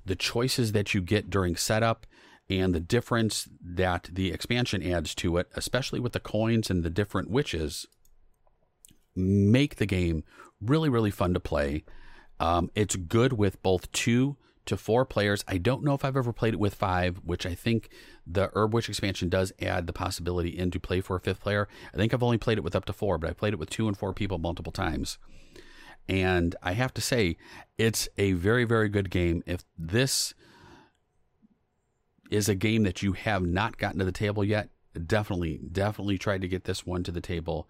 the 0.06 0.16
choices 0.16 0.72
that 0.72 0.94
you 0.94 1.02
get 1.02 1.30
during 1.30 1.58
setup 1.58 2.08
and 2.50 2.74
the 2.74 2.80
difference 2.80 3.48
that 3.62 4.10
the 4.12 4.32
expansion 4.32 4.82
adds 4.82 5.14
to 5.16 5.38
it, 5.38 5.48
especially 5.56 6.00
with 6.00 6.14
the 6.14 6.20
coins 6.20 6.70
and 6.70 6.84
the 6.84 6.90
different 6.90 7.30
witches, 7.30 7.86
make 9.20 9.76
the 9.76 9.86
game 9.86 10.24
really, 10.62 10.90
really 10.90 11.12
fun 11.12 11.34
to 11.34 11.40
play. 11.40 11.84
Um, 12.40 12.72
it's 12.76 12.96
good 12.96 13.34
with 13.34 13.62
both 13.62 13.92
two 13.92 14.38
to 14.66 14.78
four 14.78 15.04
players. 15.04 15.44
I 15.48 15.58
don't 15.58 15.84
know 15.84 15.94
if 15.94 16.06
I've 16.06 16.16
ever 16.16 16.32
played 16.32 16.54
it 16.54 16.60
with 16.60 16.76
five, 16.76 17.18
which 17.24 17.46
I 17.46 17.56
think 17.56 17.90
the 18.26 18.52
Herb 18.54 18.74
Witch 18.74 18.88
expansion 18.88 19.28
does 19.28 19.52
add 19.62 19.88
the 19.88 19.94
possibility 19.94 20.58
into 20.58 20.80
play 20.80 21.02
for 21.02 21.16
a 21.16 21.20
fifth 21.20 21.42
player. 21.42 21.68
I 21.94 21.98
think 21.98 22.14
I've 22.14 22.24
only 22.24 22.38
played 22.38 22.58
it 22.58 22.64
with 22.64 22.76
up 22.76 22.86
to 22.86 22.94
four, 22.94 23.18
but 23.18 23.30
I 23.30 23.34
played 23.34 23.54
it 23.54 23.60
with 23.60 23.70
two 23.70 23.88
and 23.88 23.98
four 23.98 24.14
people 24.14 24.38
multiple 24.38 24.72
times. 24.72 25.18
And 26.08 26.56
I 26.62 26.74
have 26.74 26.94
to 26.96 27.02
say, 27.02 27.38
it's 27.78 28.08
a 28.18 28.34
very, 28.34 28.64
very 28.64 28.90
good 28.90 29.10
game. 29.10 29.44
If 29.46 29.64
this 29.78 30.34
is 32.30 32.48
a 32.48 32.56
game 32.56 32.84
that 32.84 33.02
you 33.02 33.14
have 33.14 33.44
not 33.44 33.78
gotten 33.78 34.00
to 34.00 34.06
the 34.06 34.12
table 34.12 34.44
yet, 34.44 34.70
definitely, 35.06 35.60
definitely 35.72 36.18
try 36.18 36.38
to 36.38 36.48
get 36.48 36.66
this 36.66 36.86
one 36.86 37.04
to 37.04 37.12
the 37.12 37.22
table 37.22 37.68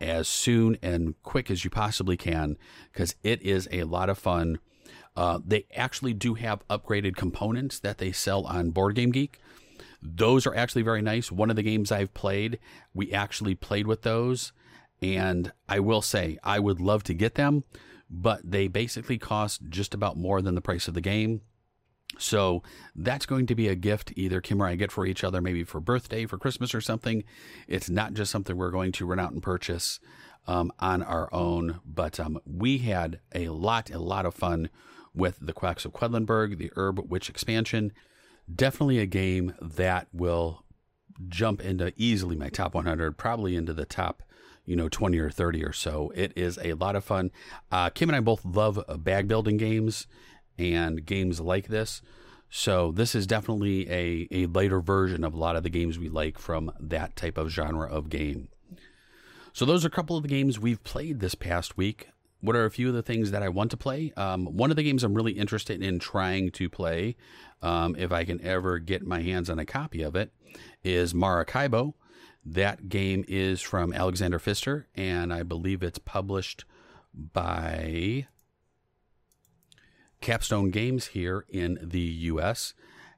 as 0.00 0.28
soon 0.28 0.76
and 0.82 1.20
quick 1.22 1.50
as 1.50 1.64
you 1.64 1.70
possibly 1.70 2.16
can 2.16 2.56
because 2.92 3.14
it 3.22 3.42
is 3.42 3.68
a 3.70 3.84
lot 3.84 4.08
of 4.08 4.18
fun. 4.18 4.58
Uh, 5.16 5.38
they 5.44 5.66
actually 5.74 6.14
do 6.14 6.34
have 6.34 6.66
upgraded 6.68 7.16
components 7.16 7.78
that 7.80 7.98
they 7.98 8.12
sell 8.12 8.46
on 8.46 8.70
Board 8.70 8.94
Game 8.94 9.10
Geek. 9.10 9.40
Those 10.02 10.46
are 10.46 10.54
actually 10.54 10.82
very 10.82 11.02
nice. 11.02 11.30
One 11.30 11.50
of 11.50 11.56
the 11.56 11.62
games 11.62 11.92
I've 11.92 12.14
played, 12.14 12.58
we 12.94 13.12
actually 13.12 13.54
played 13.54 13.86
with 13.86 14.02
those 14.02 14.52
and 15.02 15.52
I 15.68 15.80
will 15.80 16.02
say, 16.02 16.38
I 16.42 16.58
would 16.58 16.80
love 16.80 17.02
to 17.04 17.14
get 17.14 17.34
them, 17.34 17.64
but 18.08 18.40
they 18.44 18.68
basically 18.68 19.18
cost 19.18 19.62
just 19.68 19.94
about 19.94 20.16
more 20.16 20.42
than 20.42 20.54
the 20.54 20.60
price 20.60 20.88
of 20.88 20.94
the 20.94 21.00
game. 21.00 21.42
So 22.18 22.62
that's 22.94 23.26
going 23.26 23.46
to 23.46 23.54
be 23.54 23.68
a 23.68 23.74
gift 23.74 24.12
either 24.16 24.40
Kim 24.40 24.62
or 24.62 24.66
I 24.66 24.76
get 24.76 24.92
for 24.92 25.06
each 25.06 25.24
other, 25.24 25.40
maybe 25.40 25.64
for 25.64 25.80
birthday, 25.80 26.26
for 26.26 26.38
Christmas, 26.38 26.74
or 26.74 26.80
something. 26.80 27.24
It's 27.68 27.88
not 27.88 28.14
just 28.14 28.30
something 28.30 28.56
we're 28.56 28.70
going 28.70 28.92
to 28.92 29.06
run 29.06 29.20
out 29.20 29.32
and 29.32 29.42
purchase 29.42 30.00
um, 30.46 30.72
on 30.78 31.02
our 31.02 31.32
own, 31.32 31.80
but 31.84 32.18
um, 32.18 32.40
we 32.44 32.78
had 32.78 33.20
a 33.34 33.48
lot, 33.48 33.90
a 33.90 33.98
lot 33.98 34.26
of 34.26 34.34
fun 34.34 34.70
with 35.14 35.38
the 35.40 35.52
Quacks 35.52 35.84
of 35.84 35.92
Quedlinburg, 35.92 36.58
the 36.58 36.72
Herb 36.76 37.10
Witch 37.10 37.28
expansion. 37.28 37.92
Definitely 38.52 38.98
a 38.98 39.06
game 39.06 39.54
that 39.60 40.08
will 40.12 40.64
jump 41.28 41.60
into 41.60 41.92
easily 41.96 42.36
my 42.36 42.48
top 42.48 42.74
100, 42.74 43.16
probably 43.16 43.54
into 43.54 43.72
the 43.72 43.84
top 43.84 44.22
you 44.66 44.76
know, 44.76 44.88
20 44.88 45.18
or 45.18 45.30
30 45.30 45.64
or 45.64 45.72
so. 45.72 46.12
It 46.14 46.32
is 46.36 46.56
a 46.62 46.74
lot 46.74 46.94
of 46.94 47.02
fun. 47.02 47.32
Uh, 47.72 47.90
Kim 47.90 48.08
and 48.08 48.14
I 48.14 48.20
both 48.20 48.44
love 48.44 48.78
bag 48.98 49.26
building 49.26 49.56
games 49.56 50.06
and 50.58 51.04
games 51.04 51.40
like 51.40 51.68
this. 51.68 52.02
So 52.50 52.90
this 52.90 53.14
is 53.14 53.26
definitely 53.26 53.88
a, 53.90 54.28
a 54.30 54.46
later 54.46 54.80
version 54.80 55.22
of 55.22 55.34
a 55.34 55.38
lot 55.38 55.56
of 55.56 55.62
the 55.62 55.70
games 55.70 55.98
we 55.98 56.08
like 56.08 56.38
from 56.38 56.72
that 56.80 57.14
type 57.14 57.38
of 57.38 57.48
genre 57.48 57.88
of 57.88 58.10
game. 58.10 58.48
So 59.52 59.64
those 59.64 59.84
are 59.84 59.88
a 59.88 59.92
couple 59.92 60.16
of 60.16 60.22
the 60.22 60.28
games 60.28 60.58
we've 60.58 60.82
played 60.82 61.20
this 61.20 61.34
past 61.34 61.76
week. 61.76 62.08
What 62.40 62.56
are 62.56 62.64
a 62.64 62.70
few 62.70 62.88
of 62.88 62.94
the 62.94 63.02
things 63.02 63.30
that 63.30 63.42
I 63.42 63.50
want 63.50 63.70
to 63.72 63.76
play? 63.76 64.12
Um, 64.16 64.46
one 64.46 64.70
of 64.70 64.76
the 64.76 64.82
games 64.82 65.04
I'm 65.04 65.14
really 65.14 65.32
interested 65.32 65.82
in 65.82 65.98
trying 65.98 66.50
to 66.52 66.70
play, 66.70 67.16
um, 67.60 67.94
if 67.96 68.12
I 68.12 68.24
can 68.24 68.40
ever 68.40 68.78
get 68.78 69.06
my 69.06 69.20
hands 69.22 69.50
on 69.50 69.58
a 69.58 69.66
copy 69.66 70.02
of 70.02 70.16
it, 70.16 70.32
is 70.82 71.14
Maracaibo. 71.14 71.94
That 72.44 72.88
game 72.88 73.24
is 73.28 73.60
from 73.60 73.92
Alexander 73.92 74.38
Pfister, 74.38 74.88
and 74.94 75.32
I 75.32 75.42
believe 75.42 75.82
it's 75.82 75.98
published 75.98 76.64
by 77.12 78.26
Capstone 80.20 80.70
Games 80.70 81.08
here 81.08 81.44
in 81.48 81.78
the 81.82 82.00
US. 82.00 82.74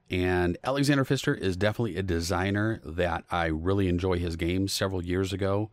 And 0.09 0.57
Alexander 0.63 1.05
Pfister 1.05 1.33
is 1.33 1.57
definitely 1.57 1.97
a 1.97 2.03
designer 2.03 2.81
that 2.83 3.23
I 3.31 3.45
really 3.47 3.87
enjoy 3.87 4.19
his 4.19 4.35
games. 4.35 4.73
Several 4.73 5.03
years 5.03 5.33
ago, 5.33 5.71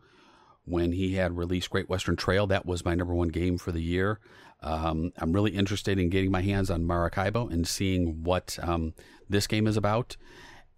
when 0.65 0.91
he 0.91 1.15
had 1.15 1.37
released 1.37 1.69
Great 1.69 1.89
Western 1.89 2.15
Trail. 2.15 2.47
That 2.47 2.65
was 2.65 2.85
my 2.85 2.95
number 2.95 3.13
one 3.13 3.29
game 3.29 3.57
for 3.57 3.71
the 3.71 3.81
year. 3.81 4.19
Um, 4.61 5.11
I'm 5.17 5.33
really 5.33 5.51
interested 5.51 5.97
in 5.97 6.09
getting 6.09 6.31
my 6.31 6.41
hands 6.41 6.69
on 6.69 6.85
Maracaibo 6.85 7.47
and 7.47 7.67
seeing 7.67 8.23
what 8.23 8.59
um, 8.61 8.93
this 9.27 9.47
game 9.47 9.67
is 9.67 9.77
about. 9.77 10.17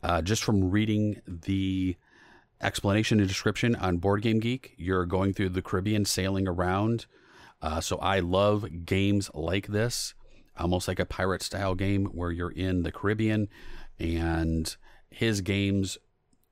Uh, 0.02 0.22
just 0.22 0.44
from 0.44 0.72
reading 0.72 1.22
the 1.28 1.96
explanation 2.62 3.20
and 3.20 3.28
description 3.28 3.76
on 3.76 3.98
Board 3.98 4.22
Game 4.22 4.40
Geek, 4.40 4.74
you're 4.78 5.06
going 5.06 5.34
through 5.34 5.50
the 5.50 5.62
Caribbean, 5.62 6.06
sailing 6.06 6.48
around. 6.48 7.06
Uh, 7.62 7.82
so 7.82 7.98
I 7.98 8.20
love 8.20 8.86
games 8.86 9.30
like 9.34 9.68
this, 9.68 10.14
almost 10.58 10.88
like 10.88 11.00
a 11.00 11.06
pirate 11.06 11.42
style 11.42 11.76
game 11.76 12.06
where 12.06 12.32
you're 12.32 12.52
in 12.52 12.84
the 12.84 12.92
Caribbean, 12.92 13.48
and 14.00 14.76
his 15.10 15.42
games 15.42 15.98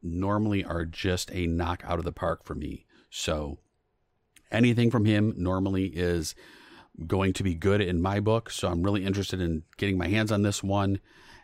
normally 0.01 0.63
are 0.63 0.85
just 0.85 1.31
a 1.31 1.47
knock 1.47 1.83
out 1.85 1.99
of 1.99 2.05
the 2.05 2.11
park 2.11 2.43
for 2.43 2.55
me. 2.55 2.85
So 3.09 3.59
anything 4.51 4.91
from 4.91 5.05
him 5.05 5.33
normally 5.37 5.87
is 5.87 6.35
going 7.07 7.33
to 7.33 7.43
be 7.43 7.55
good 7.55 7.81
in 7.81 8.01
my 8.01 8.19
book. 8.19 8.49
So 8.49 8.67
I'm 8.67 8.83
really 8.83 9.05
interested 9.05 9.41
in 9.41 9.63
getting 9.77 9.97
my 9.97 10.07
hands 10.07 10.31
on 10.31 10.41
this 10.41 10.63
one 10.63 10.99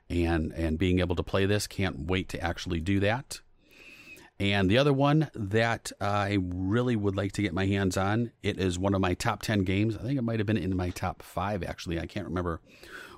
and 0.09 0.51
and 0.53 0.77
being 0.77 0.99
able 0.99 1.15
to 1.15 1.23
play 1.23 1.45
this. 1.45 1.67
Can't 1.67 2.07
wait 2.07 2.29
to 2.29 2.41
actually 2.41 2.79
do 2.79 2.99
that. 3.01 3.41
And 4.39 4.69
the 4.69 4.77
other 4.77 4.93
one 4.93 5.31
that 5.33 5.91
I 5.99 6.37
really 6.41 6.95
would 6.95 7.15
like 7.15 7.31
to 7.33 7.41
get 7.41 7.53
my 7.53 7.65
hands 7.65 7.97
on, 7.97 8.31
it 8.43 8.59
is 8.59 8.77
one 8.77 8.93
of 8.93 9.01
my 9.01 9.15
top 9.15 9.41
10 9.41 9.63
games. 9.63 9.97
I 9.97 10.03
think 10.03 10.19
it 10.19 10.23
might 10.23 10.39
have 10.39 10.45
been 10.45 10.57
in 10.57 10.75
my 10.75 10.91
top 10.91 11.23
five, 11.23 11.63
actually. 11.63 11.99
I 11.99 12.05
can't 12.05 12.27
remember 12.27 12.61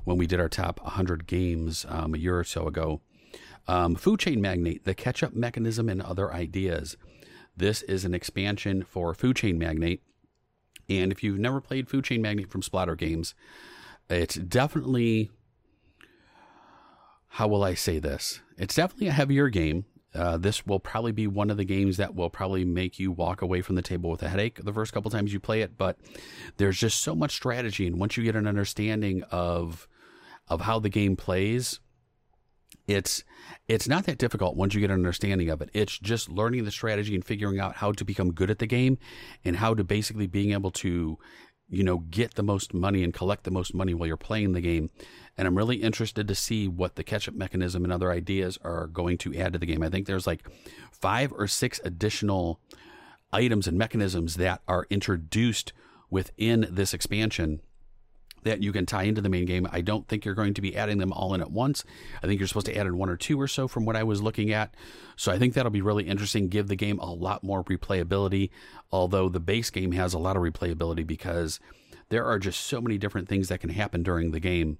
when 0.06 0.18
we 0.18 0.28
did 0.28 0.40
our 0.40 0.48
top 0.48 0.82
100 0.82 1.28
games 1.28 1.86
um, 1.90 2.16
a 2.16 2.18
year 2.18 2.40
or 2.40 2.46
so 2.46 2.68
ago. 2.68 3.02
Um, 3.68 3.96
Food 3.96 4.22
Chain 4.22 4.42
Magnate, 4.42 4.86
The 4.86 4.96
Catch 4.96 5.22
Up 5.22 5.34
Mechanism 5.34 5.90
and 5.90 6.02
Other 6.02 6.34
Ideas. 6.34 6.96
This 7.56 7.82
is 7.84 8.06
an 8.06 8.14
expansion 8.14 8.84
for 8.84 9.14
Food 9.14 9.36
Chain 9.36 9.60
Magnate. 9.60 10.02
And 10.88 11.12
if 11.12 11.22
you've 11.22 11.38
never 11.38 11.60
played 11.60 11.90
Food 11.90 12.06
Chain 12.06 12.22
Magnate 12.22 12.50
from 12.50 12.62
Splotter 12.62 12.98
Games, 12.98 13.36
it's 14.10 14.36
definitely 14.36 15.30
how 17.34 17.48
will 17.48 17.64
I 17.64 17.76
say 17.76 18.00
this? 18.00 18.42
It's 18.58 18.76
definitely 18.76 19.08
a 19.08 19.12
heavier 19.12 19.50
game. 19.50 19.86
Uh, 20.14 20.38
this 20.38 20.66
will 20.66 20.80
probably 20.80 21.12
be 21.12 21.28
one 21.28 21.52
of 21.52 21.58
the 21.58 21.66
games 21.66 21.98
that 21.98 22.16
will 22.16 22.30
probably 22.30 22.66
make 22.66 22.98
you 23.00 23.12
walk 23.12 23.42
away 23.42 23.62
from 23.62 23.76
the 23.76 23.82
table 23.82 24.10
with 24.10 24.24
a 24.24 24.30
headache 24.30 24.60
the 24.64 24.74
first 24.74 24.92
couple 24.92 25.12
times 25.12 25.32
you 25.32 25.40
play 25.40 25.62
it. 25.62 25.78
But 25.78 25.98
there's 26.58 26.80
just 26.80 27.02
so 27.02 27.16
much 27.16 27.36
strategy, 27.36 27.86
and 27.86 28.00
once 28.00 28.18
you 28.18 28.24
get 28.24 28.36
an 28.36 28.48
understanding 28.48 29.24
of 29.30 29.88
of 30.48 30.62
how 30.62 30.80
the 30.80 30.90
game 30.90 31.16
plays, 31.16 31.80
it's 32.88 33.24
it's 33.68 33.88
not 33.88 34.06
that 34.06 34.18
difficult 34.18 34.56
once 34.56 34.74
you 34.74 34.82
get 34.82 34.90
an 34.90 34.96
understanding 34.96 35.50
of 35.50 35.62
it. 35.62 35.70
It's 35.74 36.00
just 36.00 36.28
learning 36.28 36.66
the 36.66 36.72
strategy 36.72 37.14
and 37.14 37.24
figuring 37.24 37.60
out 37.60 37.76
how 37.76 37.92
to 37.92 38.04
become 38.04 38.34
good 38.34 38.50
at 38.50 38.58
the 38.58 38.68
game, 38.68 38.98
and 39.46 39.58
how 39.58 39.76
to 39.76 39.84
basically 39.84 40.26
being 40.26 40.54
able 40.54 40.72
to 40.72 41.20
you 41.70 41.84
know, 41.84 42.00
get 42.10 42.34
the 42.34 42.44
most 42.44 42.74
money 42.74 43.04
and 43.04 43.14
collect 43.14 43.44
the 43.44 43.52
most 43.52 43.74
money 43.74 43.94
while 43.94 44.08
you're 44.08 44.18
playing 44.18 44.54
the 44.54 44.62
game. 44.62 44.90
And 45.40 45.48
I'm 45.48 45.58
really 45.58 45.78
interested 45.78 46.28
to 46.28 46.36
see 46.36 46.68
what 46.68 46.98
the 46.98 47.04
catch 47.04 47.30
up 47.30 47.34
mechanism 47.34 47.86
and 47.86 47.94
other 47.94 48.12
ideas 48.12 48.60
are 48.62 48.88
going 48.88 49.18
to 49.20 49.34
add 49.38 49.54
to 49.54 49.60
the 49.60 49.66
game. 49.66 49.82
I 49.82 49.88
think 49.88 50.06
there's 50.06 50.28
like 50.28 50.44
five 50.92 51.32
or 51.32 51.48
six 51.48 51.80
additional 51.86 52.60
items 53.32 53.66
and 53.66 53.78
mechanisms 53.78 54.36
that 54.36 54.62
are 54.68 54.86
introduced 54.90 55.72
within 56.10 56.68
this 56.70 56.94
expansion 56.94 57.62
that 58.44 58.62
you 58.62 58.74
can 58.74 58.86
tie 58.86 59.04
into 59.04 59.22
the 59.22 59.30
main 59.30 59.46
game. 59.46 59.66
I 59.72 59.80
don't 59.80 60.06
think 60.10 60.26
you're 60.26 60.36
going 60.36 60.56
to 60.56 60.62
be 60.62 60.76
adding 60.76 60.98
them 60.98 61.14
all 61.14 61.34
in 61.34 61.40
at 61.40 61.52
once. 61.52 61.86
I 62.22 62.28
think 62.28 62.42
you're 62.42 62.48
supposed 62.50 62.66
to 62.66 62.76
add 62.76 62.86
in 62.86 62.98
one 62.98 63.10
or 63.10 63.16
two 63.16 63.40
or 63.40 63.48
so 63.48 63.70
from 63.70 63.86
what 63.86 63.96
I 63.96 64.04
was 64.04 64.22
looking 64.22 64.52
at. 64.52 64.76
So 65.16 65.32
I 65.32 65.40
think 65.40 65.54
that'll 65.54 65.72
be 65.72 65.82
really 65.82 66.04
interesting, 66.04 66.50
give 66.50 66.68
the 66.68 66.76
game 66.76 67.00
a 67.00 67.14
lot 67.14 67.46
more 67.46 67.64
replayability, 67.64 68.50
although 68.92 69.30
the 69.30 69.40
base 69.40 69.70
game 69.70 69.94
has 69.94 70.14
a 70.14 70.20
lot 70.20 70.36
of 70.36 70.44
replayability 70.44 71.08
because 71.08 71.62
there 72.10 72.26
are 72.26 72.40
just 72.40 72.66
so 72.66 72.82
many 72.82 72.98
different 72.98 73.30
things 73.30 73.48
that 73.48 73.62
can 73.62 73.70
happen 73.70 74.04
during 74.04 74.32
the 74.32 74.42
game 74.42 74.80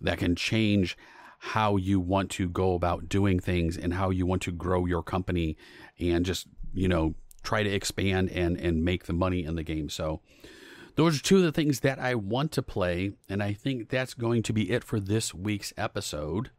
that 0.00 0.18
can 0.18 0.34
change 0.36 0.96
how 1.38 1.76
you 1.76 2.00
want 2.00 2.30
to 2.30 2.48
go 2.48 2.74
about 2.74 3.08
doing 3.08 3.38
things 3.38 3.76
and 3.76 3.94
how 3.94 4.10
you 4.10 4.24
want 4.26 4.42
to 4.42 4.52
grow 4.52 4.86
your 4.86 5.02
company 5.02 5.56
and 5.98 6.24
just, 6.24 6.46
you 6.72 6.88
know, 6.88 7.14
try 7.42 7.62
to 7.62 7.70
expand 7.70 8.30
and 8.30 8.58
and 8.58 8.84
make 8.84 9.04
the 9.04 9.12
money 9.12 9.44
in 9.44 9.54
the 9.54 9.62
game. 9.62 9.88
So 9.88 10.20
those 10.96 11.18
are 11.18 11.22
two 11.22 11.36
of 11.36 11.42
the 11.42 11.52
things 11.52 11.80
that 11.80 11.98
I 11.98 12.14
want 12.14 12.52
to 12.52 12.62
play, 12.62 13.12
and 13.28 13.42
I 13.42 13.52
think 13.52 13.88
that's 13.88 14.14
going 14.14 14.42
to 14.44 14.52
be 14.52 14.70
it 14.70 14.84
for 14.84 15.00
this 15.00 15.34
week's 15.34 15.72
episode. 15.76 16.50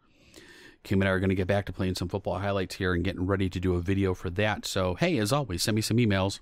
Kim 0.84 1.02
and 1.02 1.10
I 1.10 1.12
are 1.12 1.20
going 1.20 1.30
to 1.30 1.36
get 1.36 1.48
back 1.48 1.66
to 1.66 1.74
playing 1.74 1.96
some 1.96 2.10
football 2.10 2.38
highlights 2.40 2.76
here 2.76 2.94
and 2.94 3.04
getting 3.04 3.26
ready 3.26 3.50
to 3.50 3.60
do 3.60 3.74
a 3.74 3.82
video 3.82 4.14
for 4.14 4.30
that. 4.32 4.66
So, 4.66 4.94
hey, 4.96 5.18
as 5.18 5.34
always, 5.34 5.64
send 5.64 5.76
me 5.76 5.82
some 5.82 5.98
emails. 5.98 6.42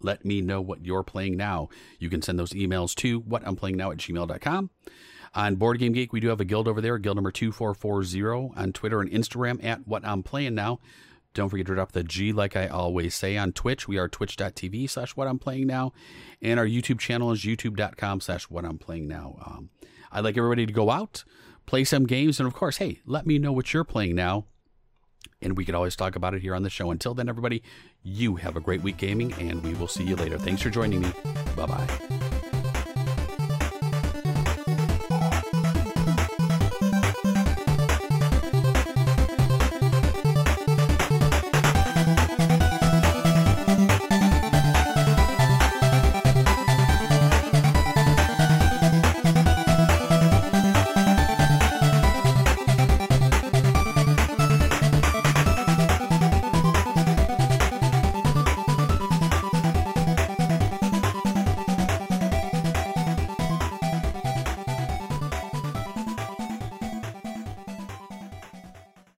Let 0.00 0.24
me 0.24 0.40
know 0.40 0.60
what 0.60 0.84
you're 0.84 1.02
playing 1.02 1.36
now. 1.36 1.68
You 1.98 2.08
can 2.08 2.22
send 2.22 2.38
those 2.38 2.52
emails 2.52 2.94
to 2.96 3.20
whati'mplayingnow 3.20 3.92
at 3.92 3.98
gmail.com. 3.98 4.70
On 5.34 5.56
Board 5.56 5.78
Game 5.78 5.92
Geek, 5.92 6.12
we 6.12 6.20
do 6.20 6.28
have 6.28 6.40
a 6.40 6.44
guild 6.44 6.68
over 6.68 6.80
there, 6.80 6.98
guild 6.98 7.16
number 7.16 7.30
2440 7.30 8.54
on 8.54 8.72
Twitter 8.72 9.00
and 9.00 9.10
Instagram 9.10 9.62
at 9.64 9.86
What 9.86 10.04
I'm 10.04 10.22
Playing 10.22 10.54
Now. 10.54 10.78
Don't 11.34 11.48
forget 11.48 11.66
to 11.66 11.74
drop 11.74 11.92
the 11.92 12.04
G 12.04 12.32
like 12.32 12.56
I 12.56 12.66
always 12.66 13.14
say 13.14 13.36
on 13.36 13.52
Twitch. 13.52 13.88
We 13.88 13.96
are 13.96 14.08
twitch.tv 14.08 14.90
slash 14.90 15.16
what 15.16 15.26
I'm 15.26 15.38
playing 15.38 15.66
now. 15.66 15.92
And 16.42 16.60
our 16.60 16.66
YouTube 16.66 16.98
channel 16.98 17.32
is 17.32 17.42
youtube.com 17.42 18.20
slash 18.20 18.44
what 18.44 18.64
I'm 18.64 18.78
playing 18.78 19.08
now. 19.08 19.38
Um, 19.46 19.70
I'd 20.10 20.24
like 20.24 20.36
everybody 20.36 20.66
to 20.66 20.72
go 20.72 20.90
out, 20.90 21.24
play 21.64 21.84
some 21.84 22.06
games, 22.06 22.38
and 22.38 22.46
of 22.46 22.54
course, 22.54 22.76
hey, 22.76 23.00
let 23.06 23.26
me 23.26 23.38
know 23.38 23.52
what 23.52 23.72
you're 23.72 23.84
playing 23.84 24.14
now. 24.14 24.44
And 25.40 25.56
we 25.56 25.64
could 25.64 25.74
always 25.74 25.96
talk 25.96 26.14
about 26.14 26.34
it 26.34 26.42
here 26.42 26.54
on 26.54 26.62
the 26.62 26.70
show. 26.70 26.90
Until 26.90 27.14
then, 27.14 27.28
everybody, 27.28 27.62
you 28.02 28.36
have 28.36 28.56
a 28.56 28.60
great 28.60 28.82
week 28.82 28.98
gaming, 28.98 29.32
and 29.34 29.62
we 29.62 29.72
will 29.74 29.88
see 29.88 30.04
you 30.04 30.16
later. 30.16 30.38
Thanks 30.38 30.62
for 30.62 30.70
joining 30.70 31.00
me. 31.00 31.12
Bye 31.56 31.66
bye. 31.66 32.41